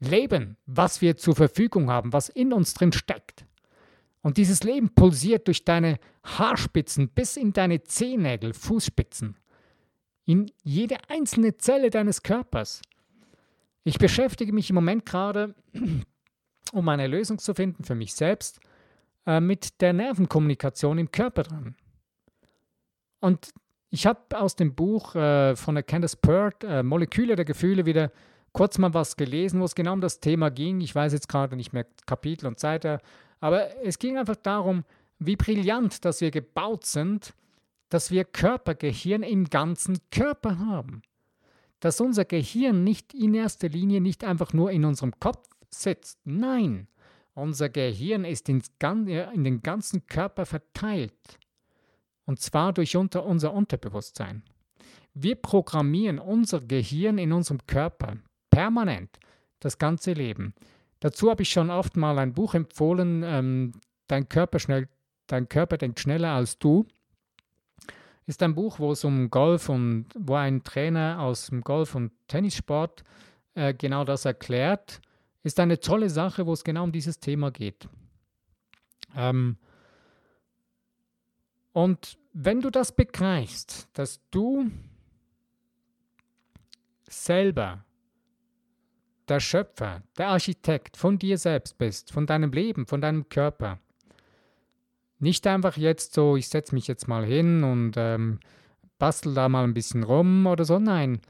Leben, 0.00 0.56
was 0.66 1.00
wir 1.00 1.16
zur 1.16 1.36
Verfügung 1.36 1.88
haben, 1.88 2.12
was 2.12 2.28
in 2.28 2.52
uns 2.52 2.74
drin 2.74 2.92
steckt. 2.92 3.46
Und 4.22 4.38
dieses 4.38 4.64
Leben 4.64 4.92
pulsiert 4.92 5.46
durch 5.46 5.64
deine 5.64 6.00
Haarspitzen 6.24 7.10
bis 7.10 7.36
in 7.36 7.52
deine 7.52 7.84
Zehennägel, 7.84 8.54
Fußspitzen, 8.54 9.36
in 10.24 10.50
jede 10.64 10.96
einzelne 11.08 11.58
Zelle 11.58 11.90
deines 11.90 12.24
Körpers. 12.24 12.82
Ich 13.84 13.98
beschäftige 13.98 14.52
mich 14.52 14.68
im 14.68 14.74
Moment 14.74 15.06
gerade, 15.06 15.54
um 16.72 16.88
eine 16.88 17.06
Lösung 17.06 17.38
zu 17.38 17.54
finden 17.54 17.84
für 17.84 17.94
mich 17.94 18.14
selbst, 18.14 18.58
äh, 19.26 19.38
mit 19.38 19.80
der 19.80 19.92
Nervenkommunikation 19.92 20.98
im 20.98 21.12
Körper 21.12 21.44
dran. 21.44 21.76
Und 23.20 23.52
ich 23.90 24.06
habe 24.06 24.20
aus 24.38 24.56
dem 24.56 24.74
Buch 24.74 25.14
äh, 25.14 25.56
von 25.56 25.74
der 25.74 25.84
Candace 25.84 26.16
Pert, 26.16 26.64
äh, 26.64 26.82
Moleküle 26.82 27.36
der 27.36 27.44
Gefühle, 27.44 27.86
wieder 27.86 28.10
kurz 28.52 28.78
mal 28.78 28.94
was 28.94 29.16
gelesen, 29.16 29.60
wo 29.60 29.64
es 29.64 29.74
genau 29.74 29.92
um 29.92 30.00
das 30.00 30.20
Thema 30.20 30.50
ging. 30.50 30.80
Ich 30.80 30.94
weiß 30.94 31.12
jetzt 31.12 31.28
gerade 31.28 31.56
nicht 31.56 31.72
mehr 31.72 31.86
Kapitel 32.06 32.46
und 32.46 32.58
Seite, 32.58 33.00
aber 33.40 33.84
es 33.84 33.98
ging 33.98 34.18
einfach 34.18 34.36
darum, 34.36 34.84
wie 35.18 35.36
brillant, 35.36 36.04
dass 36.04 36.20
wir 36.20 36.30
gebaut 36.30 36.84
sind, 36.84 37.34
dass 37.88 38.10
wir 38.10 38.24
Körpergehirn 38.24 39.22
im 39.22 39.44
ganzen 39.48 39.98
Körper 40.10 40.58
haben. 40.58 41.02
Dass 41.80 42.00
unser 42.00 42.24
Gehirn 42.24 42.84
nicht 42.84 43.14
in 43.14 43.34
erster 43.34 43.68
Linie 43.68 44.00
nicht 44.00 44.24
einfach 44.24 44.52
nur 44.52 44.70
in 44.70 44.84
unserem 44.84 45.12
Kopf 45.20 45.46
sitzt. 45.70 46.18
Nein, 46.24 46.88
unser 47.34 47.68
Gehirn 47.68 48.24
ist 48.24 48.48
in 48.48 48.62
den 48.80 49.62
ganzen 49.62 50.06
Körper 50.06 50.46
verteilt. 50.46 51.38
Und 52.26 52.40
zwar 52.40 52.72
durch 52.72 52.96
unter 52.96 53.24
unser 53.24 53.54
Unterbewusstsein. 53.54 54.42
Wir 55.14 55.36
programmieren 55.36 56.18
unser 56.18 56.60
Gehirn 56.60 57.18
in 57.18 57.32
unserem 57.32 57.66
Körper 57.66 58.18
permanent 58.50 59.18
das 59.60 59.78
ganze 59.78 60.12
Leben. 60.12 60.54
Dazu 61.00 61.30
habe 61.30 61.42
ich 61.42 61.50
schon 61.50 61.70
oft 61.70 61.96
mal 61.96 62.18
ein 62.18 62.34
Buch 62.34 62.54
empfohlen, 62.54 63.22
ähm, 63.24 63.72
Dein 64.08 64.28
Körper 64.28 64.58
schnell, 64.58 64.88
dein 65.26 65.48
Körper 65.48 65.78
denkt 65.78 66.00
schneller 66.00 66.30
als 66.30 66.58
du. 66.58 66.86
Ist 68.26 68.42
ein 68.42 68.54
Buch, 68.54 68.78
wo 68.78 68.92
es 68.92 69.04
um 69.04 69.30
Golf 69.30 69.68
und 69.68 70.06
wo 70.18 70.34
ein 70.34 70.62
Trainer 70.62 71.20
aus 71.20 71.46
dem 71.46 71.62
Golf- 71.62 71.94
und 71.94 72.12
Tennissport 72.28 73.04
äh, 73.54 73.72
genau 73.72 74.04
das 74.04 74.24
erklärt. 74.24 75.00
Ist 75.42 75.60
eine 75.60 75.78
tolle 75.78 76.10
Sache, 76.10 76.46
wo 76.46 76.52
es 76.52 76.64
genau 76.64 76.84
um 76.84 76.92
dieses 76.92 77.20
Thema 77.20 77.50
geht. 77.50 77.88
Ähm, 79.16 79.58
und 81.76 82.16
wenn 82.32 82.62
du 82.62 82.70
das 82.70 82.96
begreifst, 82.96 83.90
dass 83.92 84.18
du 84.30 84.70
selber 87.06 87.84
der 89.28 89.40
Schöpfer, 89.40 90.02
der 90.16 90.28
Architekt 90.28 90.96
von 90.96 91.18
dir 91.18 91.36
selbst 91.36 91.76
bist, 91.76 92.12
von 92.12 92.24
deinem 92.24 92.50
Leben, 92.52 92.86
von 92.86 93.02
deinem 93.02 93.28
Körper. 93.28 93.78
Nicht 95.18 95.46
einfach 95.46 95.76
jetzt 95.76 96.14
so, 96.14 96.38
ich 96.38 96.48
setze 96.48 96.74
mich 96.74 96.86
jetzt 96.86 97.08
mal 97.08 97.26
hin 97.26 97.62
und 97.62 97.92
ähm, 97.98 98.40
bastel 98.98 99.34
da 99.34 99.50
mal 99.50 99.64
ein 99.64 99.74
bisschen 99.74 100.02
rum 100.02 100.46
oder 100.46 100.64
so. 100.64 100.78
Nein, 100.78 101.20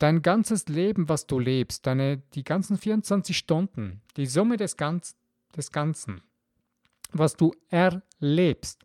dein 0.00 0.22
ganzes 0.22 0.66
Leben, 0.66 1.08
was 1.08 1.28
du 1.28 1.38
lebst, 1.38 1.86
deine, 1.86 2.16
die 2.34 2.42
ganzen 2.42 2.78
24 2.78 3.38
Stunden, 3.38 4.02
die 4.16 4.26
Summe 4.26 4.56
des, 4.56 4.76
Ganz, 4.76 5.14
des 5.56 5.70
Ganzen, 5.70 6.20
was 7.12 7.36
du 7.36 7.52
erlebst, 7.68 8.84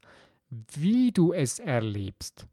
wie 0.74 1.12
du 1.12 1.34
es 1.34 1.60
erlebst, 1.60 2.48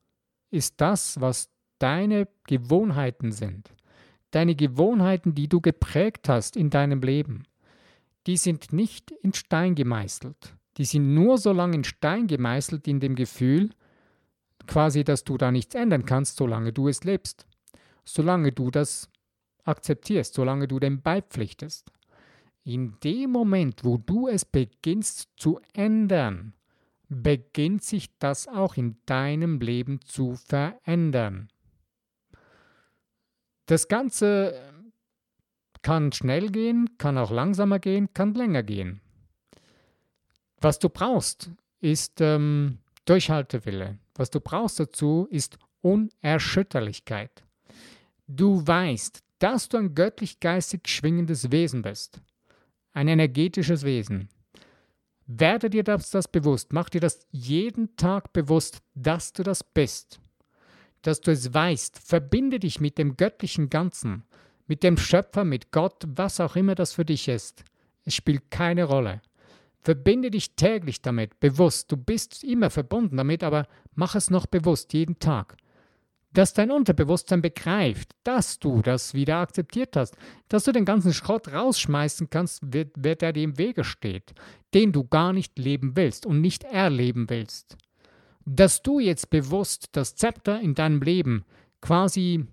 ist 0.50 0.80
das, 0.80 1.20
was 1.20 1.50
deine 1.78 2.28
Gewohnheiten 2.46 3.32
sind 3.32 3.72
deine 4.32 4.56
Gewohnheiten, 4.56 5.34
die 5.34 5.48
du 5.48 5.60
geprägt 5.60 6.28
hast 6.28 6.56
in 6.56 6.70
deinem 6.70 7.00
Leben, 7.00 7.44
die 8.26 8.36
sind 8.36 8.72
nicht 8.72 9.10
in 9.10 9.32
Stein 9.32 9.74
gemeißelt. 9.76 10.56
Die 10.78 10.84
sind 10.84 11.14
nur 11.14 11.38
so 11.38 11.52
lange 11.52 11.76
in 11.76 11.84
Stein 11.84 12.26
gemeißelt 12.26 12.88
in 12.88 12.98
dem 12.98 13.14
Gefühl, 13.14 13.70
quasi, 14.66 15.04
dass 15.04 15.22
du 15.24 15.36
da 15.36 15.52
nichts 15.52 15.74
ändern 15.74 16.06
kannst, 16.06 16.36
solange 16.36 16.72
du 16.72 16.88
es 16.88 17.04
lebst. 17.04 17.46
Solange 18.04 18.52
du 18.52 18.70
das 18.70 19.08
akzeptierst, 19.64 20.34
solange 20.34 20.66
du 20.66 20.80
dem 20.80 21.02
beipflichtest. 21.02 21.92
In 22.64 22.96
dem 23.04 23.30
Moment, 23.30 23.84
wo 23.84 23.98
du 23.98 24.28
es 24.28 24.44
beginnst 24.44 25.28
zu 25.36 25.60
ändern, 25.74 26.54
beginnt 27.12 27.82
sich 27.82 28.16
das 28.18 28.48
auch 28.48 28.76
in 28.76 28.96
deinem 29.06 29.60
Leben 29.60 30.00
zu 30.04 30.34
verändern. 30.34 31.48
Das 33.66 33.88
Ganze 33.88 34.54
kann 35.82 36.12
schnell 36.12 36.50
gehen, 36.50 36.96
kann 36.98 37.18
auch 37.18 37.30
langsamer 37.30 37.78
gehen, 37.78 38.12
kann 38.14 38.34
länger 38.34 38.62
gehen. 38.62 39.00
Was 40.60 40.78
du 40.78 40.88
brauchst, 40.88 41.50
ist 41.80 42.20
ähm, 42.20 42.78
Durchhaltewille. 43.04 43.98
Was 44.14 44.30
du 44.30 44.40
brauchst 44.40 44.78
dazu, 44.78 45.26
ist 45.30 45.58
Unerschütterlichkeit. 45.80 47.44
Du 48.28 48.64
weißt, 48.64 49.22
dass 49.40 49.68
du 49.68 49.78
ein 49.78 49.94
göttlich-geistig 49.94 50.82
schwingendes 50.86 51.50
Wesen 51.50 51.82
bist. 51.82 52.20
Ein 52.92 53.08
energetisches 53.08 53.82
Wesen. 53.82 54.28
Werde 55.26 55.70
dir 55.70 55.84
das, 55.84 56.10
das 56.10 56.28
bewusst. 56.28 56.72
Mach 56.72 56.88
dir 56.88 57.00
das 57.00 57.26
jeden 57.30 57.96
Tag 57.96 58.32
bewusst, 58.32 58.82
dass 58.94 59.32
du 59.32 59.42
das 59.42 59.62
bist 59.62 60.20
dass 61.02 61.20
du 61.20 61.32
es 61.32 61.52
weißt. 61.52 61.98
Verbinde 61.98 62.58
dich 62.58 62.80
mit 62.80 62.96
dem 62.96 63.16
göttlichen 63.16 63.68
Ganzen, 63.68 64.24
mit 64.66 64.82
dem 64.82 64.96
Schöpfer, 64.96 65.44
mit 65.44 65.72
Gott, 65.72 66.04
was 66.06 66.40
auch 66.40 66.56
immer 66.56 66.74
das 66.74 66.92
für 66.92 67.04
dich 67.04 67.28
ist. 67.28 67.64
Es 68.04 68.14
spielt 68.14 68.50
keine 68.50 68.84
Rolle. 68.84 69.20
Verbinde 69.80 70.30
dich 70.30 70.54
täglich 70.54 71.02
damit, 71.02 71.40
bewusst. 71.40 71.90
Du 71.90 71.96
bist 71.96 72.44
immer 72.44 72.70
verbunden 72.70 73.16
damit, 73.16 73.42
aber 73.42 73.66
mach 73.94 74.14
es 74.14 74.30
noch 74.30 74.46
bewusst, 74.46 74.92
jeden 74.92 75.18
Tag. 75.18 75.56
Dass 76.32 76.54
dein 76.54 76.70
Unterbewusstsein 76.70 77.42
begreift, 77.42 78.12
dass 78.24 78.58
du 78.58 78.80
das 78.80 79.12
wieder 79.12 79.36
akzeptiert 79.38 79.96
hast, 79.96 80.16
dass 80.48 80.64
du 80.64 80.72
den 80.72 80.86
ganzen 80.86 81.12
Schrott 81.12 81.52
rausschmeißen 81.52 82.30
kannst, 82.30 82.60
wer, 82.64 82.86
wer 82.96 83.16
der 83.16 83.32
dir 83.32 83.42
im 83.42 83.58
Wege 83.58 83.84
steht, 83.84 84.32
den 84.72 84.92
du 84.92 85.04
gar 85.04 85.32
nicht 85.32 85.58
leben 85.58 85.94
willst 85.94 86.24
und 86.24 86.40
nicht 86.40 86.64
erleben 86.64 87.28
willst 87.28 87.76
dass 88.44 88.82
du 88.82 89.00
jetzt 89.00 89.30
bewusst 89.30 89.88
das 89.92 90.16
Zepter 90.16 90.60
in 90.60 90.74
deinem 90.74 91.00
Leben 91.00 91.44
quasi, 91.80 92.46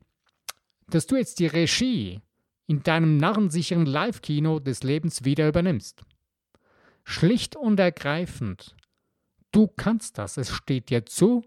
dass 0.87 1.07
du 1.07 1.15
jetzt 1.15 1.39
die 1.39 1.47
Regie 1.47 2.21
in 2.67 2.83
deinem 2.83 3.17
narrensicheren 3.17 3.85
Live-Kino 3.85 4.59
des 4.59 4.83
Lebens 4.83 5.23
wieder 5.23 5.47
übernimmst. 5.47 6.03
Schlicht 7.03 7.55
und 7.55 7.79
ergreifend. 7.79 8.75
Du 9.51 9.67
kannst 9.67 10.17
das, 10.19 10.37
es 10.37 10.51
steht 10.51 10.89
dir 10.89 11.05
zu 11.05 11.43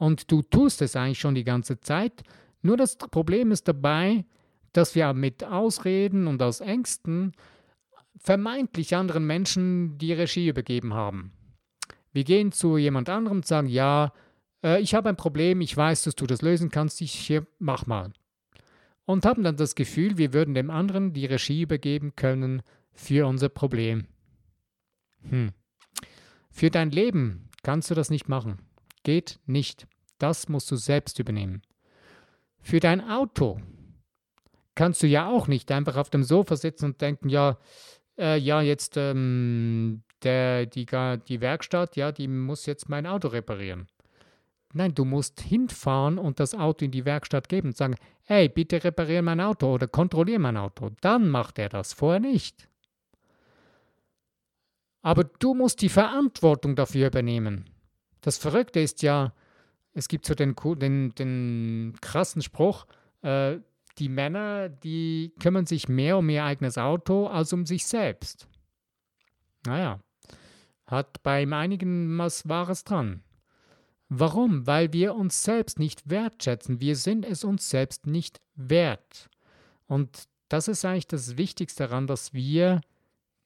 und 0.00 0.32
du 0.32 0.40
tust 0.40 0.80
es 0.80 0.96
eigentlich 0.96 1.18
schon 1.18 1.34
die 1.34 1.44
ganze 1.44 1.78
Zeit. 1.78 2.22
Nur 2.62 2.78
das 2.78 2.96
Problem 2.96 3.52
ist 3.52 3.68
dabei, 3.68 4.24
dass 4.72 4.94
wir 4.94 5.12
mit 5.12 5.44
Ausreden 5.44 6.26
und 6.26 6.42
aus 6.42 6.60
Ängsten 6.60 7.32
vermeintlich 8.16 8.96
anderen 8.96 9.26
Menschen 9.26 9.98
die 9.98 10.14
Regie 10.14 10.48
übergeben 10.48 10.94
haben. 10.94 11.32
Wir 12.12 12.24
gehen 12.24 12.50
zu 12.50 12.78
jemand 12.78 13.10
anderem 13.10 13.38
und 13.38 13.46
sagen, 13.46 13.68
ja, 13.68 14.14
äh, 14.64 14.80
ich 14.80 14.94
habe 14.94 15.10
ein 15.10 15.16
Problem, 15.16 15.60
ich 15.60 15.76
weiß, 15.76 16.02
dass 16.04 16.16
du 16.16 16.26
das 16.26 16.40
lösen 16.40 16.70
kannst, 16.70 17.02
ich 17.02 17.12
hier, 17.12 17.46
mach 17.58 17.86
mal. 17.86 18.10
Und 19.04 19.26
haben 19.26 19.42
dann 19.42 19.56
das 19.56 19.74
Gefühl, 19.74 20.16
wir 20.16 20.32
würden 20.32 20.54
dem 20.54 20.70
anderen 20.70 21.12
die 21.12 21.26
Regie 21.26 21.60
übergeben 21.60 22.16
können 22.16 22.62
für 22.94 23.26
unser 23.26 23.50
Problem. 23.50 24.06
Hm. 25.28 25.50
Für 26.50 26.70
dein 26.70 26.90
Leben 26.90 27.50
kannst 27.62 27.90
du 27.90 27.94
das 27.94 28.08
nicht 28.08 28.30
machen. 28.30 28.69
Geht 29.02 29.38
nicht. 29.46 29.86
Das 30.18 30.48
musst 30.48 30.70
du 30.70 30.76
selbst 30.76 31.18
übernehmen. 31.18 31.62
Für 32.60 32.80
dein 32.80 33.00
Auto 33.00 33.60
kannst 34.74 35.02
du 35.02 35.06
ja 35.06 35.28
auch 35.28 35.48
nicht 35.48 35.70
einfach 35.72 35.96
auf 35.96 36.10
dem 36.10 36.22
Sofa 36.22 36.56
sitzen 36.56 36.86
und 36.86 37.00
denken, 37.00 37.28
ja, 37.28 37.58
äh, 38.18 38.38
ja, 38.38 38.60
jetzt 38.60 38.96
ähm, 38.96 40.02
der, 40.22 40.66
die, 40.66 40.86
die 40.86 41.40
Werkstatt, 41.40 41.96
ja, 41.96 42.12
die 42.12 42.28
muss 42.28 42.66
jetzt 42.66 42.88
mein 42.88 43.06
Auto 43.06 43.28
reparieren. 43.28 43.88
Nein, 44.72 44.94
du 44.94 45.04
musst 45.04 45.40
hinfahren 45.40 46.18
und 46.18 46.38
das 46.38 46.54
Auto 46.54 46.84
in 46.84 46.92
die 46.92 47.04
Werkstatt 47.04 47.48
geben 47.48 47.68
und 47.68 47.76
sagen, 47.76 47.96
hey, 48.22 48.48
bitte 48.48 48.84
repariere 48.84 49.22
mein 49.22 49.40
Auto 49.40 49.72
oder 49.74 49.88
kontrolliere 49.88 50.38
mein 50.38 50.56
Auto. 50.56 50.90
Dann 51.00 51.28
macht 51.28 51.58
er 51.58 51.68
das, 51.68 51.92
vorher 51.92 52.20
nicht. 52.20 52.68
Aber 55.02 55.24
du 55.24 55.54
musst 55.54 55.82
die 55.82 55.88
Verantwortung 55.88 56.76
dafür 56.76 57.08
übernehmen. 57.08 57.68
Das 58.20 58.38
Verrückte 58.38 58.80
ist 58.80 59.02
ja, 59.02 59.32
es 59.92 60.08
gibt 60.08 60.26
so 60.26 60.34
den, 60.34 60.54
den, 60.54 61.14
den 61.14 61.94
krassen 62.00 62.42
Spruch, 62.42 62.86
äh, 63.22 63.58
die 63.98 64.08
Männer, 64.08 64.68
die 64.68 65.34
kümmern 65.40 65.66
sich 65.66 65.88
mehr 65.88 66.18
um 66.18 66.28
ihr 66.28 66.44
eigenes 66.44 66.78
Auto 66.78 67.26
als 67.26 67.52
um 67.52 67.66
sich 67.66 67.86
selbst. 67.86 68.48
Naja, 69.66 70.00
hat 70.86 71.22
bei 71.22 71.46
einigen 71.46 72.16
was 72.18 72.48
Wahres 72.48 72.84
dran. 72.84 73.22
Warum? 74.08 74.66
Weil 74.66 74.92
wir 74.92 75.14
uns 75.14 75.44
selbst 75.44 75.78
nicht 75.78 76.08
wertschätzen. 76.10 76.80
Wir 76.80 76.96
sind 76.96 77.24
es 77.24 77.44
uns 77.44 77.70
selbst 77.70 78.06
nicht 78.06 78.40
wert. 78.56 79.30
Und 79.86 80.24
das 80.48 80.66
ist 80.66 80.84
eigentlich 80.84 81.06
das 81.06 81.36
Wichtigste 81.36 81.84
daran, 81.84 82.08
dass 82.08 82.34
wir 82.34 82.80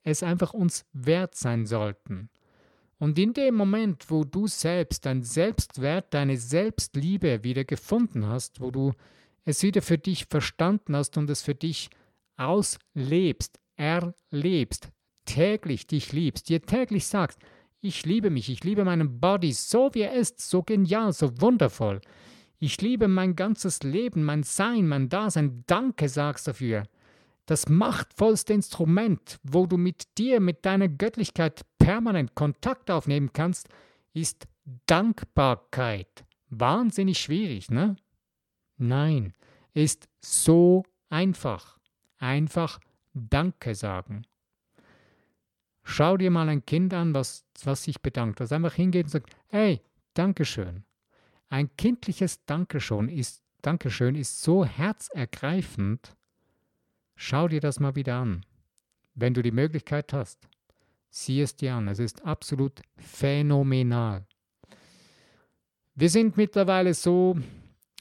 es 0.03 0.23
einfach 0.23 0.53
uns 0.53 0.85
wert 0.93 1.35
sein 1.35 1.65
sollten. 1.65 2.29
Und 2.97 3.19
in 3.19 3.33
dem 3.33 3.55
Moment, 3.55 4.09
wo 4.09 4.23
du 4.23 4.47
selbst 4.47 5.05
dein 5.05 5.23
Selbstwert, 5.23 6.13
deine 6.13 6.37
Selbstliebe 6.37 7.43
wieder 7.43 7.65
gefunden 7.65 8.27
hast, 8.27 8.61
wo 8.61 8.71
du 8.71 8.93
es 9.43 9.61
wieder 9.63 9.81
für 9.81 9.97
dich 9.97 10.25
verstanden 10.25 10.95
hast 10.95 11.17
und 11.17 11.29
es 11.29 11.41
für 11.41 11.55
dich 11.55 11.89
auslebst, 12.37 13.59
erlebst, 13.75 14.89
täglich 15.25 15.87
dich 15.87 16.13
liebst, 16.13 16.49
dir 16.49 16.61
täglich 16.61 17.07
sagst, 17.07 17.39
ich 17.81 18.05
liebe 18.05 18.29
mich, 18.29 18.49
ich 18.49 18.63
liebe 18.63 18.83
meinen 18.83 19.19
Body 19.19 19.53
so 19.53 19.93
wie 19.93 20.01
er 20.01 20.13
ist, 20.13 20.41
so 20.41 20.63
genial, 20.63 21.13
so 21.13 21.39
wundervoll. 21.39 22.01
Ich 22.57 22.81
liebe 22.81 23.07
mein 23.07 23.35
ganzes 23.35 23.83
Leben, 23.83 24.23
mein 24.23 24.43
Sein, 24.43 24.87
mein 24.87 25.09
Dasein. 25.09 25.63
Danke 25.67 26.09
sagst 26.09 26.47
dafür. 26.47 26.85
Das 27.45 27.69
machtvollste 27.69 28.53
Instrument, 28.53 29.39
wo 29.43 29.67
du 29.67 29.77
mit 29.77 30.17
dir, 30.17 30.39
mit 30.39 30.65
deiner 30.65 30.87
Göttlichkeit 30.87 31.61
permanent 31.77 32.33
Kontakt 32.33 32.89
aufnehmen 32.89 33.31
kannst, 33.33 33.69
ist 34.13 34.47
Dankbarkeit. 34.87 36.25
Wahnsinnig 36.49 37.19
schwierig, 37.19 37.69
ne? 37.69 37.95
Nein, 38.77 39.33
ist 39.73 40.09
so 40.21 40.83
einfach. 41.09 41.77
Einfach 42.17 42.79
Danke 43.13 43.75
sagen. 43.75 44.25
Schau 45.83 46.17
dir 46.17 46.31
mal 46.31 46.49
ein 46.49 46.65
Kind 46.65 46.93
an, 46.93 47.13
was, 47.13 47.45
was 47.63 47.83
sich 47.83 48.01
bedankt, 48.01 48.39
was 48.39 48.51
einfach 48.51 48.73
hingeht 48.73 49.05
und 49.05 49.11
sagt, 49.11 49.35
hey, 49.47 49.81
Dankeschön. 50.15 50.83
Ein 51.49 51.69
kindliches 51.77 52.43
Dankeschön 52.45 53.07
ist, 53.07 53.43
Dankeschön 53.61 54.15
ist 54.15 54.41
so 54.41 54.65
herzergreifend. 54.65 56.15
Schau 57.15 57.47
dir 57.47 57.61
das 57.61 57.79
mal 57.79 57.95
wieder 57.95 58.15
an, 58.15 58.45
wenn 59.13 59.33
du 59.33 59.41
die 59.41 59.51
Möglichkeit 59.51 60.13
hast. 60.13 60.47
Sieh 61.09 61.41
es 61.41 61.55
dir 61.55 61.75
an, 61.75 61.87
es 61.87 61.99
ist 61.99 62.25
absolut 62.25 62.81
phänomenal. 62.97 64.25
Wir 65.95 66.09
sind 66.09 66.35
mittlerweile 66.35 66.93
so 66.93 67.37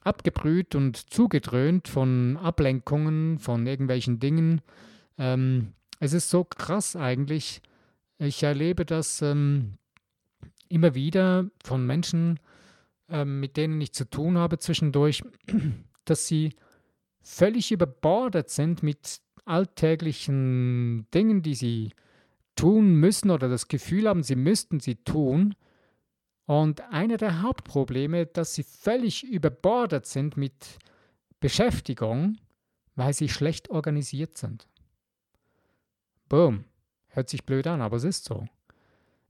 abgebrüht 0.02 0.74
und 0.74 0.96
zugedröhnt 0.96 1.86
von 1.86 2.36
Ablenkungen, 2.36 3.38
von 3.38 3.66
irgendwelchen 3.66 4.18
Dingen. 4.18 4.60
Ähm, 5.16 5.74
es 6.00 6.12
ist 6.12 6.28
so 6.28 6.42
krass 6.42 6.96
eigentlich. 6.96 7.62
Ich 8.18 8.42
erlebe 8.42 8.84
das 8.84 9.22
ähm, 9.22 9.74
immer 10.68 10.94
wieder 10.94 11.48
von 11.64 11.86
Menschen, 11.86 12.40
ähm, 13.08 13.38
mit 13.38 13.56
denen 13.56 13.80
ich 13.80 13.92
zu 13.92 14.10
tun 14.10 14.38
habe 14.38 14.58
zwischendurch, 14.58 15.22
dass 16.04 16.26
sie 16.26 16.50
völlig 17.24 17.72
überbordet 17.72 18.50
sind 18.50 18.82
mit 18.82 19.20
alltäglichen 19.44 21.10
Dingen, 21.12 21.42
die 21.42 21.54
sie 21.54 21.92
tun 22.54 22.94
müssen 22.94 23.30
oder 23.30 23.48
das 23.48 23.66
Gefühl 23.66 24.08
haben, 24.08 24.22
sie 24.22 24.36
müssten 24.36 24.78
sie 24.78 24.96
tun. 24.96 25.56
Und 26.46 26.82
einer 26.92 27.16
der 27.16 27.42
Hauptprobleme, 27.42 28.26
dass 28.26 28.54
sie 28.54 28.62
völlig 28.62 29.24
überbordet 29.24 30.06
sind 30.06 30.36
mit 30.36 30.78
Beschäftigung, 31.40 32.36
weil 32.94 33.14
sie 33.14 33.28
schlecht 33.28 33.70
organisiert 33.70 34.36
sind. 34.36 34.68
Boom. 36.28 36.64
Hört 37.08 37.28
sich 37.28 37.44
blöd 37.44 37.66
an, 37.66 37.80
aber 37.80 37.96
es 37.96 38.04
ist 38.04 38.24
so. 38.24 38.44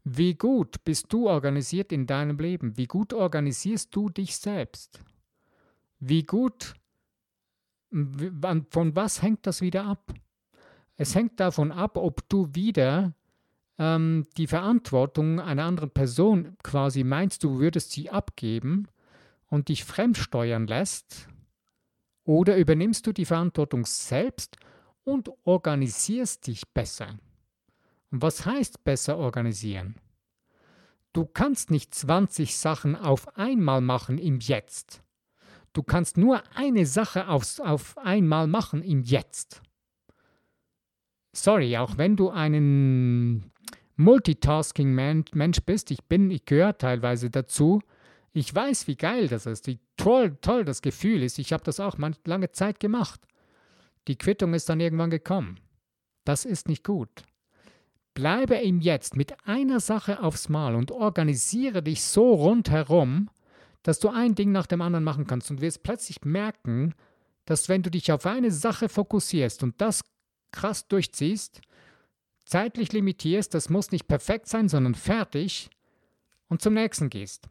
Wie 0.04 0.34
gut 0.34 0.84
bist 0.84 1.12
du 1.12 1.28
organisiert 1.28 1.92
in 1.92 2.06
deinem 2.06 2.38
Leben? 2.38 2.76
Wie 2.76 2.86
gut 2.86 3.12
organisierst 3.12 3.94
du 3.94 4.08
dich 4.08 4.36
selbst? 4.36 5.00
Wie 6.00 6.24
gut, 6.24 6.74
von 8.70 8.96
was 8.96 9.22
hängt 9.22 9.46
das 9.46 9.60
wieder 9.60 9.84
ab? 9.86 10.12
Es 10.96 11.14
hängt 11.14 11.38
davon 11.40 11.72
ab, 11.72 11.96
ob 11.96 12.28
du 12.28 12.48
wieder 12.52 13.14
ähm, 13.78 14.26
die 14.36 14.46
Verantwortung 14.46 15.40
einer 15.40 15.64
anderen 15.64 15.90
Person 15.90 16.56
quasi 16.62 17.04
meinst, 17.04 17.44
du 17.44 17.58
würdest 17.58 17.92
sie 17.92 18.10
abgeben 18.10 18.88
und 19.46 19.68
dich 19.68 19.84
fremdsteuern 19.84 20.66
lässt, 20.66 21.28
oder 22.24 22.56
übernimmst 22.56 23.06
du 23.06 23.12
die 23.12 23.26
Verantwortung 23.26 23.84
selbst 23.84 24.56
und 25.04 25.30
organisierst 25.44 26.46
dich 26.46 26.66
besser. 26.72 27.18
Und 28.10 28.22
was 28.22 28.46
heißt 28.46 28.82
besser 28.84 29.18
organisieren? 29.18 29.96
Du 31.12 31.26
kannst 31.26 31.70
nicht 31.70 31.94
20 31.94 32.56
Sachen 32.56 32.96
auf 32.96 33.36
einmal 33.36 33.80
machen 33.80 34.18
im 34.18 34.40
Jetzt. 34.40 35.03
Du 35.74 35.82
kannst 35.82 36.16
nur 36.16 36.42
eine 36.54 36.86
Sache 36.86 37.28
auf, 37.28 37.58
auf 37.58 37.98
einmal 37.98 38.46
machen 38.46 38.82
im 38.82 39.02
Jetzt. 39.02 39.60
Sorry, 41.34 41.76
auch 41.76 41.98
wenn 41.98 42.16
du 42.16 42.30
einen 42.30 43.50
Multitasking-Mensch 43.96 45.60
bist, 45.66 45.90
ich 45.90 46.04
bin, 46.04 46.30
ich 46.30 46.44
gehöre 46.46 46.78
teilweise 46.78 47.28
dazu. 47.28 47.82
Ich 48.32 48.54
weiß, 48.54 48.86
wie 48.86 48.96
geil 48.96 49.26
das 49.26 49.46
ist, 49.46 49.66
wie 49.66 49.80
toll, 49.96 50.36
toll 50.40 50.64
das 50.64 50.80
Gefühl 50.80 51.22
ist. 51.24 51.38
Ich 51.38 51.52
habe 51.52 51.64
das 51.64 51.80
auch 51.80 51.98
lange 52.24 52.52
Zeit 52.52 52.78
gemacht. 52.78 53.20
Die 54.06 54.16
Quittung 54.16 54.54
ist 54.54 54.68
dann 54.68 54.80
irgendwann 54.80 55.10
gekommen. 55.10 55.58
Das 56.24 56.44
ist 56.44 56.68
nicht 56.68 56.84
gut. 56.84 57.24
Bleibe 58.14 58.54
im 58.54 58.80
Jetzt 58.80 59.16
mit 59.16 59.34
einer 59.44 59.80
Sache 59.80 60.22
aufs 60.22 60.48
Mal 60.48 60.76
und 60.76 60.92
organisiere 60.92 61.82
dich 61.82 62.04
so 62.04 62.32
rundherum, 62.34 63.28
dass 63.84 64.00
du 64.00 64.08
ein 64.08 64.34
Ding 64.34 64.50
nach 64.50 64.66
dem 64.66 64.80
anderen 64.80 65.04
machen 65.04 65.26
kannst 65.28 65.50
und 65.50 65.60
wirst 65.60 65.84
plötzlich 65.84 66.24
merken, 66.24 66.94
dass 67.44 67.68
wenn 67.68 67.82
du 67.82 67.90
dich 67.90 68.10
auf 68.10 68.26
eine 68.26 68.50
Sache 68.50 68.88
fokussierst 68.88 69.62
und 69.62 69.80
das 69.80 70.00
krass 70.50 70.88
durchziehst, 70.88 71.60
zeitlich 72.46 72.92
limitierst, 72.92 73.54
das 73.54 73.68
muss 73.68 73.92
nicht 73.92 74.08
perfekt 74.08 74.48
sein, 74.48 74.68
sondern 74.68 74.94
fertig 74.94 75.70
und 76.48 76.62
zum 76.62 76.74
nächsten 76.74 77.10
gehst, 77.10 77.46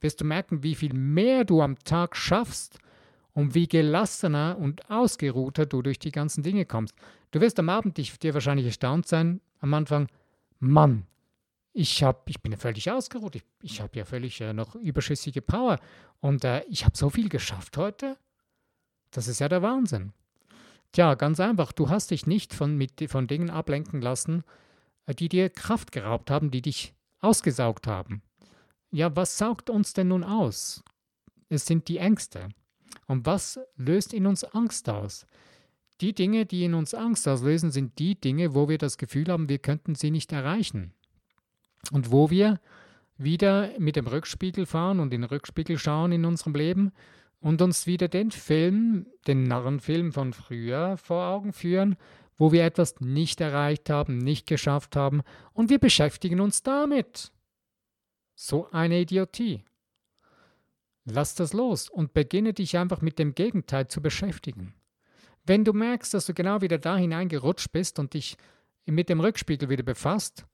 wirst 0.00 0.20
du 0.20 0.24
merken, 0.24 0.62
wie 0.62 0.76
viel 0.76 0.94
mehr 0.94 1.44
du 1.44 1.60
am 1.60 1.78
Tag 1.80 2.16
schaffst 2.16 2.78
und 3.32 3.54
wie 3.54 3.66
gelassener 3.66 4.58
und 4.58 4.90
ausgeruhter 4.90 5.66
du 5.66 5.82
durch 5.82 5.98
die 5.98 6.12
ganzen 6.12 6.44
Dinge 6.44 6.66
kommst. 6.66 6.94
Du 7.32 7.40
wirst 7.40 7.58
am 7.58 7.68
Abend 7.68 7.96
dich, 7.96 8.16
dir 8.18 8.32
wahrscheinlich 8.34 8.66
erstaunt 8.66 9.06
sein, 9.06 9.40
am 9.58 9.74
Anfang, 9.74 10.08
Mann, 10.60 11.06
ich, 11.72 12.02
hab, 12.02 12.28
ich 12.28 12.40
bin 12.40 12.52
ja 12.52 12.58
völlig 12.58 12.90
ausgeruht, 12.90 13.36
ich, 13.36 13.44
ich 13.62 13.80
habe 13.80 13.98
ja 13.98 14.04
völlig 14.04 14.40
äh, 14.40 14.52
noch 14.52 14.74
überschüssige 14.74 15.42
Power 15.42 15.78
und 16.20 16.44
äh, 16.44 16.62
ich 16.64 16.84
habe 16.84 16.96
so 16.96 17.10
viel 17.10 17.28
geschafft 17.28 17.76
heute. 17.76 18.16
Das 19.10 19.28
ist 19.28 19.40
ja 19.40 19.48
der 19.48 19.62
Wahnsinn. 19.62 20.12
Tja, 20.92 21.14
ganz 21.14 21.38
einfach, 21.38 21.72
du 21.72 21.88
hast 21.88 22.10
dich 22.10 22.26
nicht 22.26 22.52
von, 22.54 22.76
mit, 22.76 23.08
von 23.08 23.28
Dingen 23.28 23.50
ablenken 23.50 24.00
lassen, 24.00 24.42
äh, 25.06 25.14
die 25.14 25.28
dir 25.28 25.50
Kraft 25.50 25.92
geraubt 25.92 26.30
haben, 26.30 26.50
die 26.50 26.62
dich 26.62 26.94
ausgesaugt 27.20 27.86
haben. 27.86 28.22
Ja, 28.90 29.14
was 29.14 29.38
saugt 29.38 29.70
uns 29.70 29.92
denn 29.92 30.08
nun 30.08 30.24
aus? 30.24 30.82
Es 31.48 31.66
sind 31.66 31.86
die 31.88 31.98
Ängste. 31.98 32.48
Und 33.06 33.26
was 33.26 33.60
löst 33.76 34.12
in 34.12 34.26
uns 34.26 34.42
Angst 34.42 34.88
aus? 34.88 35.26
Die 36.00 36.14
Dinge, 36.14 36.46
die 36.46 36.64
in 36.64 36.74
uns 36.74 36.94
Angst 36.94 37.28
auslösen, 37.28 37.70
sind 37.70 37.98
die 37.98 38.18
Dinge, 38.18 38.54
wo 38.54 38.68
wir 38.68 38.78
das 38.78 38.98
Gefühl 38.98 39.28
haben, 39.28 39.48
wir 39.48 39.58
könnten 39.58 39.94
sie 39.94 40.10
nicht 40.10 40.32
erreichen. 40.32 40.94
Und 41.92 42.10
wo 42.10 42.30
wir 42.30 42.60
wieder 43.16 43.70
mit 43.78 43.96
dem 43.96 44.06
Rückspiegel 44.06 44.66
fahren 44.66 45.00
und 45.00 45.12
in 45.12 45.22
den 45.22 45.30
Rückspiegel 45.30 45.78
schauen 45.78 46.12
in 46.12 46.24
unserem 46.24 46.54
Leben 46.54 46.92
und 47.40 47.60
uns 47.62 47.86
wieder 47.86 48.08
den 48.08 48.30
Film, 48.30 49.06
den 49.26 49.44
Narrenfilm 49.44 50.12
von 50.12 50.32
früher 50.32 50.96
vor 50.96 51.26
Augen 51.26 51.52
führen, 51.52 51.96
wo 52.36 52.52
wir 52.52 52.64
etwas 52.64 53.00
nicht 53.00 53.40
erreicht 53.40 53.90
haben, 53.90 54.18
nicht 54.18 54.46
geschafft 54.46 54.96
haben 54.96 55.22
und 55.52 55.68
wir 55.68 55.78
beschäftigen 55.78 56.40
uns 56.40 56.62
damit. 56.62 57.32
So 58.34 58.70
eine 58.70 59.00
Idiotie. 59.00 59.64
Lass 61.04 61.34
das 61.34 61.52
los 61.52 61.90
und 61.90 62.14
beginne 62.14 62.54
dich 62.54 62.78
einfach 62.78 63.02
mit 63.02 63.18
dem 63.18 63.34
Gegenteil 63.34 63.88
zu 63.88 64.00
beschäftigen. 64.00 64.74
Wenn 65.44 65.64
du 65.64 65.72
merkst, 65.72 66.14
dass 66.14 66.26
du 66.26 66.34
genau 66.34 66.60
wieder 66.60 66.78
da 66.78 66.96
hineingerutscht 66.96 67.72
bist 67.72 67.98
und 67.98 68.14
dich 68.14 68.36
mit 68.86 69.08
dem 69.08 69.20
Rückspiegel 69.20 69.68
wieder 69.68 69.82
befasst, 69.82 70.46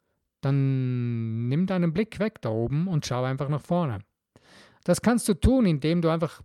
dann 0.46 1.48
nimm 1.48 1.66
deinen 1.66 1.92
Blick 1.92 2.20
weg 2.20 2.40
da 2.40 2.50
oben 2.50 2.86
und 2.86 3.04
schau 3.04 3.24
einfach 3.24 3.48
nach 3.48 3.60
vorne. 3.60 3.98
Das 4.84 5.02
kannst 5.02 5.28
du 5.28 5.34
tun, 5.34 5.66
indem 5.66 6.02
du 6.02 6.08
einfach 6.08 6.40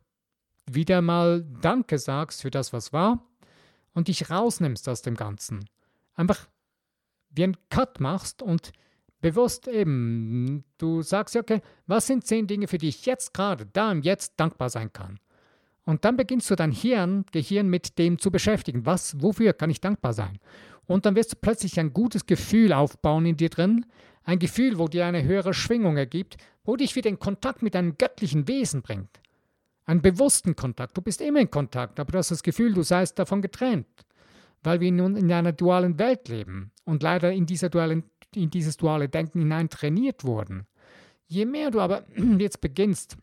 wieder 0.66 1.04
mal 1.04 1.44
Danke 1.62 2.00
sagst 2.00 2.42
für 2.42 2.50
das, 2.50 2.74
was 2.74 2.92
war 2.94 3.24
und 3.94 4.08
dich 4.08 4.32
rausnimmst 4.32 4.90
aus 4.90 5.04
dem 5.04 5.16
Ganzen. 5.16 5.70
Einfach 6.16 6.50
wie 7.30 7.44
ein 7.44 7.58
Cut 7.70 8.00
machst 8.00 8.42
und 8.42 8.72
bewusst 9.22 9.68
eben, 9.68 10.64
du 10.80 11.04
sagst, 11.04 11.36
okay, 11.36 11.62
was 11.86 12.08
sind 12.08 12.26
zehn 12.26 12.48
Dinge, 12.48 12.68
für 12.68 12.80
die 12.80 12.90
ich 12.90 13.06
jetzt 13.06 13.36
gerade, 13.36 13.68
da 13.68 13.92
im 13.92 14.02
Jetzt 14.02 14.34
dankbar 14.40 14.72
sein 14.72 14.92
kann? 14.92 15.20
Und 15.86 16.06
dann 16.06 16.18
beginnst 16.18 16.50
du 16.50 16.56
dein 16.56 16.72
Hirn, 16.72 17.26
Gehirn 17.32 17.68
mit 17.68 17.98
dem 17.98 18.20
zu 18.20 18.32
beschäftigen. 18.32 18.86
Was, 18.86 19.22
wofür 19.22 19.54
kann 19.54 19.70
ich 19.70 19.82
dankbar 19.82 20.14
sein? 20.14 20.40
Und 20.86 21.06
dann 21.06 21.16
wirst 21.16 21.34
du 21.34 21.38
plötzlich 21.40 21.80
ein 21.80 21.94
gutes 21.94 22.26
Gefühl 22.26 22.74
aufbauen 22.74 23.26
in 23.26 23.38
dir 23.38 23.50
drin, 23.50 23.86
ein 24.24 24.40
Gefühl, 24.40 24.78
wo 24.78 24.88
dir 24.88 25.06
eine 25.06 25.24
höhere 25.24 25.54
Schwingung 25.54 25.98
ergibt, 25.98 26.38
wo 26.64 26.76
dich 26.76 26.96
wieder 26.96 27.10
in 27.10 27.20
Kontakt 27.20 27.62
mit 27.62 27.76
einem 27.76 27.98
göttlichen 27.98 28.48
Wesen 28.48 28.82
bringt. 28.82 29.20
Einen 29.86 30.02
bewussten 30.02 30.56
Kontakt. 30.56 30.96
Du 30.96 31.02
bist 31.02 31.22
immer 31.22 31.40
in 31.40 31.50
Kontakt, 31.50 32.00
aber 32.00 32.12
du 32.12 32.18
hast 32.20 32.32
das 32.32 32.44
Gefühl, 32.44 32.74
du 32.74 32.84
seist 32.84 33.18
davon 33.18 33.42
getrennt, 33.42 33.88
weil 34.64 34.80
wir 34.80 34.92
nun 34.92 35.16
in 35.16 35.32
einer 35.32 35.54
dualen 35.54 35.98
Welt 35.98 36.28
leben 36.28 36.72
und 36.86 37.02
leider 37.02 37.32
in, 37.32 37.48
dualen, 37.48 38.04
in 38.36 38.52
dieses 38.52 38.78
duale 38.78 39.10
Denken 39.10 39.40
hinein 39.40 39.70
trainiert 39.70 40.24
wurden. 40.24 40.68
Je 41.26 41.46
mehr 41.46 41.72
du 41.72 41.80
aber 41.80 42.04
jetzt 42.38 42.62
beginnst, 42.62 43.18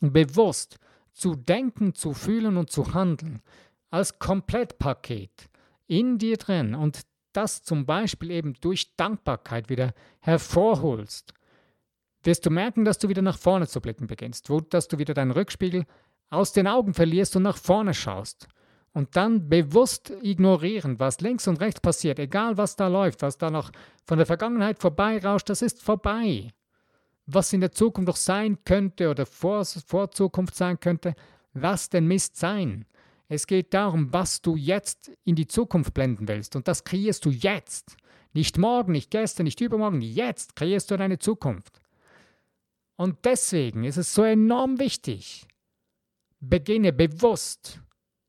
bewusst 0.00 0.78
zu 1.14 1.34
denken, 1.34 1.94
zu 1.94 2.12
fühlen 2.12 2.56
und 2.56 2.70
zu 2.70 2.92
handeln, 2.92 3.40
als 3.90 4.18
Komplettpaket 4.18 5.48
in 5.86 6.18
dir 6.18 6.36
drin 6.36 6.74
und 6.74 7.02
das 7.32 7.62
zum 7.62 7.86
Beispiel 7.86 8.30
eben 8.30 8.54
durch 8.60 8.96
Dankbarkeit 8.96 9.68
wieder 9.68 9.94
hervorholst, 10.20 11.34
wirst 12.22 12.46
du 12.46 12.50
merken, 12.50 12.84
dass 12.84 12.98
du 12.98 13.08
wieder 13.08 13.22
nach 13.22 13.38
vorne 13.38 13.66
zu 13.66 13.80
blicken 13.80 14.06
beginnst, 14.06 14.50
wo, 14.50 14.60
dass 14.60 14.88
du 14.88 14.98
wieder 14.98 15.14
deinen 15.14 15.30
Rückspiegel 15.30 15.84
aus 16.30 16.52
den 16.52 16.66
Augen 16.66 16.94
verlierst 16.94 17.36
und 17.36 17.42
nach 17.42 17.56
vorne 17.56 17.94
schaust. 17.94 18.48
Und 18.92 19.16
dann 19.16 19.48
bewusst 19.48 20.12
ignorieren, 20.22 21.00
was 21.00 21.20
links 21.20 21.48
und 21.48 21.60
rechts 21.60 21.80
passiert, 21.80 22.20
egal 22.20 22.56
was 22.56 22.76
da 22.76 22.86
läuft, 22.86 23.22
was 23.22 23.38
da 23.38 23.50
noch 23.50 23.72
von 24.06 24.18
der 24.18 24.26
Vergangenheit 24.26 24.78
vorbeirauscht, 24.78 25.50
das 25.50 25.62
ist 25.62 25.82
vorbei. 25.82 26.52
Was 27.26 27.52
in 27.52 27.60
der 27.60 27.72
Zukunft 27.72 28.08
noch 28.08 28.16
sein 28.16 28.58
könnte 28.64 29.10
oder 29.10 29.26
vor, 29.26 29.64
vor 29.64 30.10
Zukunft 30.10 30.54
sein 30.54 30.78
könnte, 30.78 31.14
lass 31.54 31.88
den 31.88 32.06
Mist 32.06 32.36
sein. 32.36 32.84
Es 33.28 33.46
geht 33.46 33.72
darum, 33.72 34.12
was 34.12 34.42
du 34.42 34.56
jetzt 34.56 35.10
in 35.24 35.34
die 35.34 35.46
Zukunft 35.46 35.94
blenden 35.94 36.28
willst. 36.28 36.56
Und 36.56 36.68
das 36.68 36.84
kreierst 36.84 37.24
du 37.24 37.30
jetzt. 37.30 37.96
Nicht 38.34 38.58
morgen, 38.58 38.92
nicht 38.92 39.10
gestern, 39.10 39.44
nicht 39.44 39.60
übermorgen. 39.60 40.00
Jetzt 40.00 40.56
kreierst 40.56 40.90
du 40.90 40.96
deine 40.96 41.18
Zukunft. 41.18 41.80
Und 42.96 43.24
deswegen 43.24 43.84
ist 43.84 43.96
es 43.96 44.14
so 44.14 44.22
enorm 44.22 44.78
wichtig, 44.78 45.46
beginne 46.40 46.92
bewusst 46.92 47.80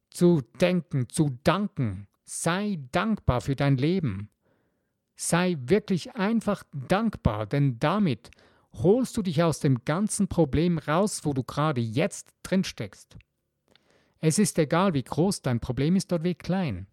zu 0.09 0.41
denken, 0.61 1.09
zu 1.09 1.37
danken. 1.43 2.07
Sei 2.23 2.79
dankbar 2.91 3.41
für 3.41 3.55
dein 3.55 3.77
Leben. 3.77 4.29
Sei 5.15 5.57
wirklich 5.59 6.15
einfach 6.15 6.63
dankbar, 6.73 7.45
denn 7.45 7.79
damit 7.79 8.31
holst 8.81 9.17
du 9.17 9.21
dich 9.21 9.43
aus 9.43 9.59
dem 9.59 9.83
ganzen 9.85 10.27
Problem 10.27 10.77
raus, 10.77 11.21
wo 11.23 11.33
du 11.33 11.43
gerade 11.43 11.81
jetzt 11.81 12.33
drin 12.43 12.63
steckst. 12.63 13.17
Es 14.19 14.39
ist 14.39 14.57
egal, 14.57 14.93
wie 14.93 15.03
groß 15.03 15.41
dein 15.41 15.59
Problem 15.59 15.95
ist 15.95 16.11
oder 16.11 16.23
wie 16.23 16.35
klein. 16.35 16.87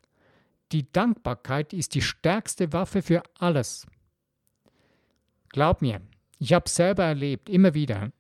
Die 0.73 0.91
Dankbarkeit 0.91 1.73
ist 1.73 1.95
die 1.95 2.03
stärkste 2.03 2.73
Waffe 2.73 3.03
für 3.03 3.23
alles. 3.39 3.87
Glaub 5.51 5.83
mir, 5.83 6.01
ich 6.39 6.53
habe 6.53 6.65
es 6.67 6.75
selber 6.75 7.05
erlebt, 7.05 7.49
immer 7.49 7.75
wieder. 7.75 8.11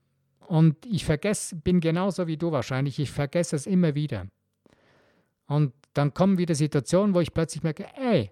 Und 0.46 0.84
ich 0.84 1.04
vergesse, 1.04 1.56
bin 1.56 1.80
genauso 1.80 2.26
wie 2.26 2.36
du 2.36 2.52
wahrscheinlich, 2.52 2.98
ich 2.98 3.10
vergesse 3.10 3.56
es 3.56 3.66
immer 3.66 3.94
wieder. 3.94 4.26
Und 5.46 5.72
dann 5.94 6.14
kommen 6.14 6.38
wieder 6.38 6.54
Situationen, 6.54 7.14
wo 7.14 7.20
ich 7.20 7.32
plötzlich 7.32 7.62
merke, 7.62 7.86
ey, 7.96 8.30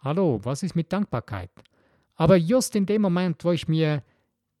hallo, 0.00 0.40
was 0.42 0.62
ist 0.62 0.74
mit 0.74 0.92
Dankbarkeit? 0.92 1.50
Aber 2.16 2.36
just 2.36 2.74
in 2.74 2.86
dem 2.86 3.02
Moment, 3.02 3.44
wo 3.44 3.52
ich 3.52 3.68
mir 3.68 4.02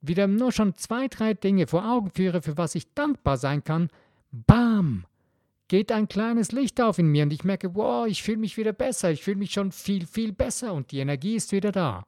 wieder 0.00 0.26
nur 0.26 0.52
schon 0.52 0.74
zwei, 0.74 1.08
drei 1.08 1.34
Dinge 1.34 1.66
vor 1.66 1.90
Augen 1.90 2.10
führe, 2.10 2.42
für 2.42 2.56
was 2.56 2.74
ich 2.74 2.92
dankbar 2.94 3.36
sein 3.36 3.64
kann, 3.64 3.88
bam, 4.30 5.04
geht 5.68 5.90
ein 5.90 6.08
kleines 6.08 6.52
Licht 6.52 6.80
auf 6.80 6.98
in 6.98 7.08
mir 7.08 7.24
und 7.24 7.32
ich 7.32 7.44
merke, 7.44 7.74
wow, 7.74 8.06
ich 8.06 8.22
fühle 8.22 8.38
mich 8.38 8.56
wieder 8.56 8.72
besser, 8.72 9.10
ich 9.10 9.22
fühle 9.22 9.38
mich 9.38 9.52
schon 9.52 9.72
viel, 9.72 10.06
viel 10.06 10.32
besser 10.32 10.72
und 10.72 10.92
die 10.92 10.98
Energie 10.98 11.36
ist 11.36 11.52
wieder 11.52 11.72
da. 11.72 12.06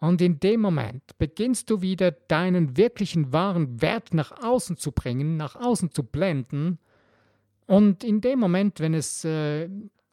Und 0.00 0.20
in 0.20 0.38
dem 0.40 0.60
Moment 0.60 1.02
beginnst 1.18 1.70
du 1.70 1.80
wieder 1.80 2.10
deinen 2.10 2.76
wirklichen 2.76 3.32
wahren 3.32 3.80
Wert 3.80 4.12
nach 4.12 4.32
außen 4.42 4.76
zu 4.76 4.92
bringen, 4.92 5.36
nach 5.36 5.56
außen 5.56 5.92
zu 5.92 6.02
blenden. 6.02 6.78
Und 7.66 8.04
in 8.04 8.20
dem 8.20 8.38
Moment, 8.38 8.80
wenn 8.80 8.92
es, 8.92 9.24
äh, 9.24 9.68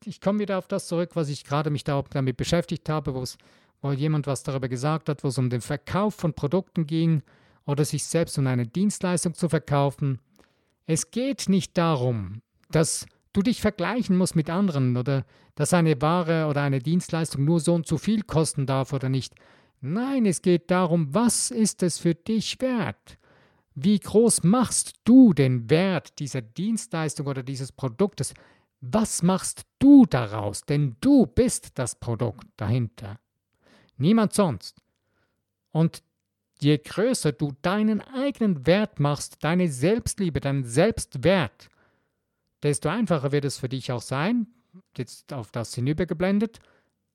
ich 0.06 0.22
komme 0.22 0.40
wieder 0.40 0.58
auf 0.58 0.68
das 0.68 0.88
zurück, 0.88 1.12
was 1.16 1.28
ich 1.28 1.44
gerade 1.44 1.70
mich 1.70 1.84
damit 1.84 2.38
beschäftigt 2.38 2.88
habe, 2.88 3.14
wo 3.14 3.22
es 3.22 3.38
wo 3.82 3.92
jemand 3.92 4.28
was 4.28 4.44
darüber 4.44 4.70
gesagt 4.70 5.10
hat, 5.10 5.24
wo 5.24 5.30
es 5.30 5.38
um 5.38 5.50
den 5.50 5.62
Verkauf 5.62 6.16
von 6.16 6.34
Produkten 6.34 6.86
ging 6.86 7.24
oder 7.66 7.86
sich 7.86 8.04
selbst 8.04 8.38
um 8.38 8.48
eine 8.48 8.68
Dienstleistung 8.68 9.34
zu 9.34 9.50
verkaufen. 9.50 10.20
Es 10.86 11.12
geht 11.12 11.50
nicht 11.50 11.78
darum, 11.78 12.42
dass 12.70 13.06
du 13.34 13.42
dich 13.42 13.62
vergleichen 13.62 14.18
musst 14.18 14.36
mit 14.36 14.50
anderen 14.50 14.98
oder 14.98 15.26
dass 15.56 15.74
eine 15.74 16.02
Ware 16.02 16.48
oder 16.48 16.62
eine 16.62 16.80
Dienstleistung 16.80 17.46
nur 17.46 17.60
so 17.60 17.74
und 17.74 17.88
so 17.88 17.98
viel 17.98 18.24
kosten 18.24 18.66
darf 18.66 18.94
oder 18.94 19.10
nicht. 19.10 19.36
Nein, 19.80 20.26
es 20.26 20.42
geht 20.42 20.70
darum, 20.70 21.14
was 21.14 21.50
ist 21.50 21.82
es 21.82 21.98
für 21.98 22.14
dich 22.14 22.60
wert? 22.62 23.18
Wie 23.74 24.00
groß 24.00 24.44
machst 24.44 24.96
du 25.06 25.34
den 25.34 25.70
Wert 25.70 26.20
dieser 26.20 26.42
Dienstleistung 26.42 27.28
oder 27.28 27.42
dieses 27.42 27.72
Produktes? 27.72 28.34
Was 28.82 29.24
machst 29.24 29.64
du 29.80 30.06
daraus? 30.06 30.62
Denn 30.66 30.98
du 31.02 31.26
bist 31.26 31.80
das 31.80 31.96
Produkt 31.96 32.48
dahinter. 32.58 33.20
Niemand 34.02 34.34
sonst. 34.34 34.82
Und 35.72 36.04
je 36.60 36.78
größer 36.78 37.32
du 37.32 37.54
deinen 37.62 38.02
eigenen 38.02 38.66
Wert 38.66 39.00
machst, 39.00 39.44
deine 39.44 39.70
Selbstliebe, 39.70 40.42
deinen 40.42 40.66
Selbstwert, 40.66 41.70
desto 42.64 42.90
einfacher 42.90 43.32
wird 43.32 43.46
es 43.46 43.60
für 43.60 43.70
dich 43.70 43.92
auch 43.92 44.02
sein, 44.02 44.48
jetzt 44.98 45.34
auf 45.34 45.52
das 45.52 45.76
hinübergeblendet, 45.76 46.60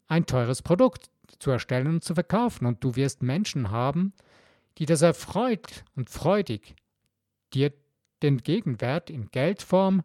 ein 0.06 0.26
teures 0.26 0.62
Produkt 0.62 1.10
zu 1.40 1.50
erstellen 1.50 1.88
und 1.88 2.04
zu 2.04 2.14
verkaufen. 2.14 2.66
Und 2.66 2.82
du 2.84 2.94
wirst 2.94 3.22
Menschen 3.22 3.70
haben, 3.70 4.12
die 4.78 4.86
das 4.86 5.02
erfreut 5.02 5.84
und 5.96 6.08
freudig 6.08 6.76
dir 7.52 7.72
den 8.22 8.38
Gegenwert 8.38 9.10
in 9.10 9.30
Geldform 9.30 10.04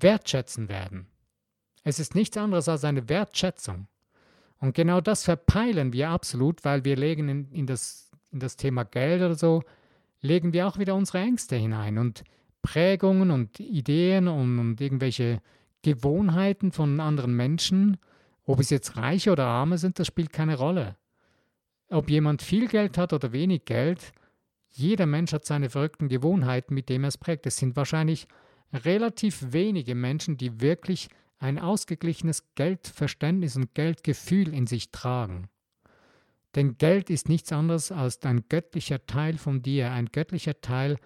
wertschätzen 0.00 0.68
werden. 0.70 1.08
Es 1.84 1.98
ist 1.98 2.14
nichts 2.14 2.36
anderes 2.36 2.68
als 2.68 2.84
eine 2.84 3.08
Wertschätzung. 3.08 3.86
Und 4.58 4.74
genau 4.74 5.00
das 5.00 5.24
verpeilen 5.24 5.92
wir 5.92 6.10
absolut, 6.10 6.64
weil 6.64 6.84
wir 6.84 6.96
legen 6.96 7.28
in, 7.28 7.50
in, 7.52 7.66
das, 7.66 8.10
in 8.32 8.40
das 8.40 8.56
Thema 8.56 8.84
Geld 8.84 9.22
oder 9.22 9.34
so, 9.34 9.62
legen 10.20 10.52
wir 10.52 10.66
auch 10.66 10.78
wieder 10.78 10.94
unsere 10.94 11.18
Ängste 11.18 11.56
hinein 11.56 11.98
und 11.98 12.24
Prägungen 12.62 13.30
und 13.30 13.60
Ideen 13.60 14.28
und, 14.28 14.58
und 14.58 14.80
irgendwelche 14.80 15.40
Gewohnheiten 15.82 16.72
von 16.72 16.98
anderen 17.00 17.34
Menschen. 17.36 17.98
Ob 18.44 18.60
es 18.60 18.70
jetzt 18.70 18.96
Reiche 18.96 19.32
oder 19.32 19.46
Arme 19.46 19.78
sind, 19.78 19.98
das 19.98 20.06
spielt 20.06 20.32
keine 20.32 20.56
Rolle. 20.56 20.96
Ob 21.90 22.10
jemand 22.10 22.42
viel 22.42 22.66
Geld 22.66 22.98
hat 22.98 23.12
oder 23.12 23.32
wenig 23.32 23.64
Geld, 23.66 24.12
jeder 24.70 25.06
Mensch 25.06 25.32
hat 25.32 25.44
seine 25.44 25.70
verrückten 25.70 26.08
Gewohnheiten, 26.08 26.74
mit 26.74 26.88
denen 26.88 27.04
er 27.04 27.08
es 27.08 27.18
prägt. 27.18 27.46
Es 27.46 27.56
sind 27.56 27.76
wahrscheinlich 27.76 28.26
relativ 28.72 29.52
wenige 29.52 29.94
Menschen, 29.94 30.36
die 30.36 30.60
wirklich 30.60 31.08
ein 31.38 31.58
ausgeglichenes 31.58 32.54
Geldverständnis 32.54 33.56
und 33.56 33.74
Geldgefühl 33.74 34.52
in 34.54 34.66
sich 34.66 34.90
tragen. 34.90 35.48
Denn 36.54 36.78
Geld 36.78 37.10
ist 37.10 37.28
nichts 37.28 37.52
anderes 37.52 37.92
als 37.92 38.22
ein 38.22 38.48
göttlicher 38.48 39.04
Teil 39.06 39.36
von 39.36 39.62
dir, 39.62 39.92
ein 39.92 40.06
göttlicher 40.06 40.60
Teil 40.60 40.98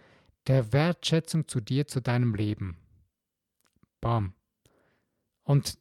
der 0.46 0.72
Wertschätzung 0.72 1.48
zu 1.48 1.60
dir, 1.60 1.86
zu 1.86 2.00
deinem 2.00 2.34
Leben. 2.34 2.76
Bam. 4.00 4.34
Und 5.42 5.78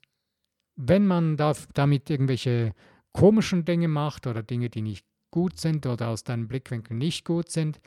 wenn 0.75 1.05
man 1.05 1.37
da, 1.37 1.53
damit 1.73 2.09
irgendwelche 2.09 2.73
komischen 3.11 3.65
Dinge 3.65 3.87
macht 3.87 4.27
oder 4.27 4.41
Dinge, 4.41 4.69
die 4.69 4.81
nicht 4.81 5.05
gut 5.31 5.59
sind 5.59 5.85
oder 5.85 6.09
aus 6.09 6.23
deinem 6.23 6.47
Blickwinkel 6.47 6.97
nicht 6.97 7.25
gut 7.25 7.49
sind 7.49 7.79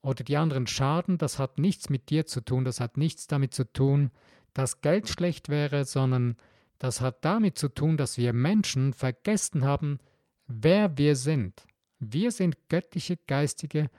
oder 0.00 0.24
die 0.24 0.36
anderen 0.36 0.66
schaden, 0.66 1.18
das 1.18 1.38
hat 1.38 1.58
nichts 1.58 1.90
mit 1.90 2.08
dir 2.08 2.26
zu 2.26 2.40
tun, 2.40 2.64
das 2.64 2.80
hat 2.80 2.96
nichts 2.96 3.26
damit 3.26 3.52
zu 3.52 3.70
tun, 3.70 4.10
dass 4.56 4.80
Geld 4.80 5.10
schlecht 5.10 5.50
wäre, 5.50 5.84
sondern 5.84 6.36
das 6.78 7.02
hat 7.02 7.24
damit 7.26 7.58
zu 7.58 7.68
tun, 7.68 7.98
dass 7.98 8.16
wir 8.16 8.32
Menschen 8.32 8.94
vergessen 8.94 9.64
haben, 9.64 9.98
wer 10.46 10.96
wir 10.96 11.14
sind. 11.14 11.66
Wir 11.98 12.30
sind 12.30 12.56
göttliche, 12.70 13.18
geistige, 13.26 13.90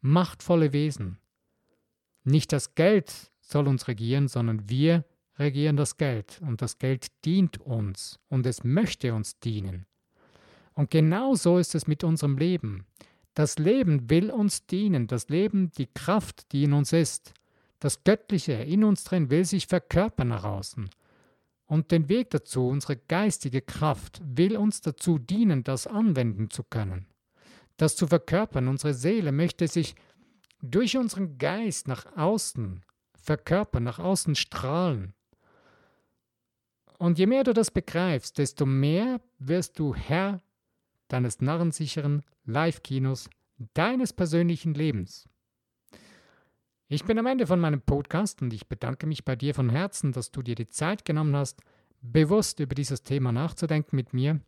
machtvolle 0.00 0.72
Wesen. 0.72 1.18
Nicht 2.24 2.52
das 2.52 2.74
Geld 2.74 3.30
soll 3.40 3.68
uns 3.68 3.86
regieren, 3.86 4.26
sondern 4.26 4.68
wir 4.68 5.04
regieren 5.38 5.76
das 5.76 5.96
Geld 5.96 6.40
und 6.42 6.60
das 6.60 6.78
Geld 6.78 7.06
dient 7.24 7.58
uns 7.58 8.18
und 8.28 8.46
es 8.46 8.64
möchte 8.64 9.14
uns 9.14 9.38
dienen. 9.38 9.86
Und 10.74 10.90
genau 10.90 11.34
so 11.36 11.58
ist 11.58 11.76
es 11.76 11.86
mit 11.86 12.02
unserem 12.02 12.36
Leben. 12.36 12.84
Das 13.34 13.58
Leben 13.58 14.10
will 14.10 14.32
uns 14.32 14.66
dienen, 14.66 15.06
das 15.06 15.28
Leben, 15.28 15.70
die 15.70 15.86
Kraft, 15.86 16.50
die 16.50 16.64
in 16.64 16.72
uns 16.72 16.92
ist, 16.92 17.32
das 17.80 18.04
Göttliche 18.04 18.52
in 18.52 18.84
uns 18.84 19.04
drin 19.04 19.30
will 19.30 19.44
sich 19.44 19.66
verkörpern 19.66 20.28
nach 20.28 20.44
außen. 20.44 20.90
Und 21.66 21.90
den 21.90 22.08
Weg 22.08 22.30
dazu, 22.30 22.68
unsere 22.68 22.96
geistige 22.96 23.62
Kraft, 23.62 24.20
will 24.24 24.56
uns 24.56 24.80
dazu 24.80 25.18
dienen, 25.18 25.64
das 25.64 25.86
anwenden 25.86 26.50
zu 26.50 26.62
können. 26.62 27.06
Das 27.76 27.96
zu 27.96 28.06
verkörpern, 28.06 28.68
unsere 28.68 28.92
Seele 28.92 29.32
möchte 29.32 29.66
sich 29.66 29.94
durch 30.60 30.96
unseren 30.96 31.38
Geist 31.38 31.88
nach 31.88 32.16
außen 32.16 32.82
verkörpern, 33.14 33.84
nach 33.84 33.98
außen 33.98 34.34
strahlen. 34.34 35.14
Und 36.98 37.18
je 37.18 37.26
mehr 37.26 37.44
du 37.44 37.54
das 37.54 37.70
begreifst, 37.70 38.36
desto 38.36 38.66
mehr 38.66 39.22
wirst 39.38 39.78
du 39.78 39.94
Herr 39.94 40.42
deines 41.08 41.40
narrensicheren 41.40 42.22
Live-Kinos, 42.44 43.30
deines 43.72 44.12
persönlichen 44.12 44.74
Lebens. 44.74 45.29
Ich 46.92 47.04
bin 47.04 47.20
am 47.20 47.26
Ende 47.26 47.46
von 47.46 47.60
meinem 47.60 47.80
Podcast 47.80 48.42
und 48.42 48.52
ich 48.52 48.66
bedanke 48.66 49.06
mich 49.06 49.24
bei 49.24 49.36
dir 49.36 49.54
von 49.54 49.70
Herzen, 49.70 50.10
dass 50.10 50.32
du 50.32 50.42
dir 50.42 50.56
die 50.56 50.66
Zeit 50.66 51.04
genommen 51.04 51.36
hast, 51.36 51.60
bewusst 52.02 52.58
über 52.58 52.74
dieses 52.74 53.04
Thema 53.04 53.30
nachzudenken 53.30 53.94
mit 53.94 54.12
mir. 54.12 54.40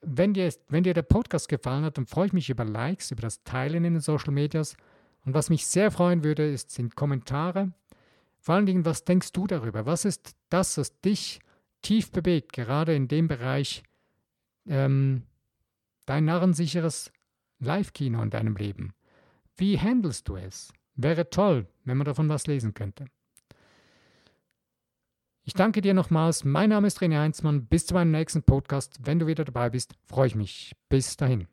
Wenn 0.00 0.34
dir, 0.34 0.52
wenn 0.66 0.82
dir 0.82 0.92
der 0.92 1.02
Podcast 1.02 1.48
gefallen 1.48 1.84
hat, 1.84 1.98
dann 1.98 2.06
freue 2.06 2.26
ich 2.26 2.32
mich 2.32 2.50
über 2.50 2.64
Likes, 2.64 3.12
über 3.12 3.22
das 3.22 3.44
Teilen 3.44 3.84
in 3.84 3.92
den 3.92 4.00
Social 4.00 4.32
Medias. 4.32 4.76
Und 5.24 5.34
was 5.34 5.48
mich 5.48 5.68
sehr 5.68 5.92
freuen 5.92 6.24
würde, 6.24 6.50
ist, 6.50 6.72
sind 6.72 6.96
Kommentare. 6.96 7.72
Vor 8.40 8.56
allen 8.56 8.66
Dingen, 8.66 8.84
was 8.84 9.04
denkst 9.04 9.30
du 9.30 9.46
darüber? 9.46 9.86
Was 9.86 10.04
ist 10.04 10.34
das, 10.48 10.76
was 10.78 11.00
dich 11.00 11.38
tief 11.80 12.10
bewegt, 12.10 12.54
gerade 12.54 12.92
in 12.92 13.06
dem 13.06 13.28
Bereich 13.28 13.84
ähm, 14.66 15.22
dein 16.06 16.24
narrensicheres 16.24 17.12
Live-Kino 17.60 18.20
in 18.20 18.30
deinem 18.30 18.56
Leben? 18.56 18.94
Wie 19.56 19.78
handelst 19.78 20.26
du 20.26 20.34
es? 20.34 20.72
Wäre 20.96 21.28
toll, 21.30 21.66
wenn 21.84 21.98
man 21.98 22.06
davon 22.06 22.28
was 22.28 22.46
lesen 22.46 22.74
könnte. 22.74 23.06
Ich 25.44 25.52
danke 25.52 25.80
dir 25.80 25.94
nochmals. 25.94 26.42
Mein 26.42 26.70
Name 26.70 26.88
ist 26.88 27.00
René 27.00 27.18
Heinzmann. 27.18 27.66
Bis 27.66 27.86
zu 27.86 27.94
meinem 27.94 28.10
nächsten 28.10 28.42
Podcast. 28.42 28.98
Wenn 29.04 29.20
du 29.20 29.28
wieder 29.28 29.44
dabei 29.44 29.70
bist, 29.70 29.94
freue 30.04 30.26
ich 30.26 30.34
mich. 30.34 30.74
Bis 30.88 31.16
dahin. 31.16 31.46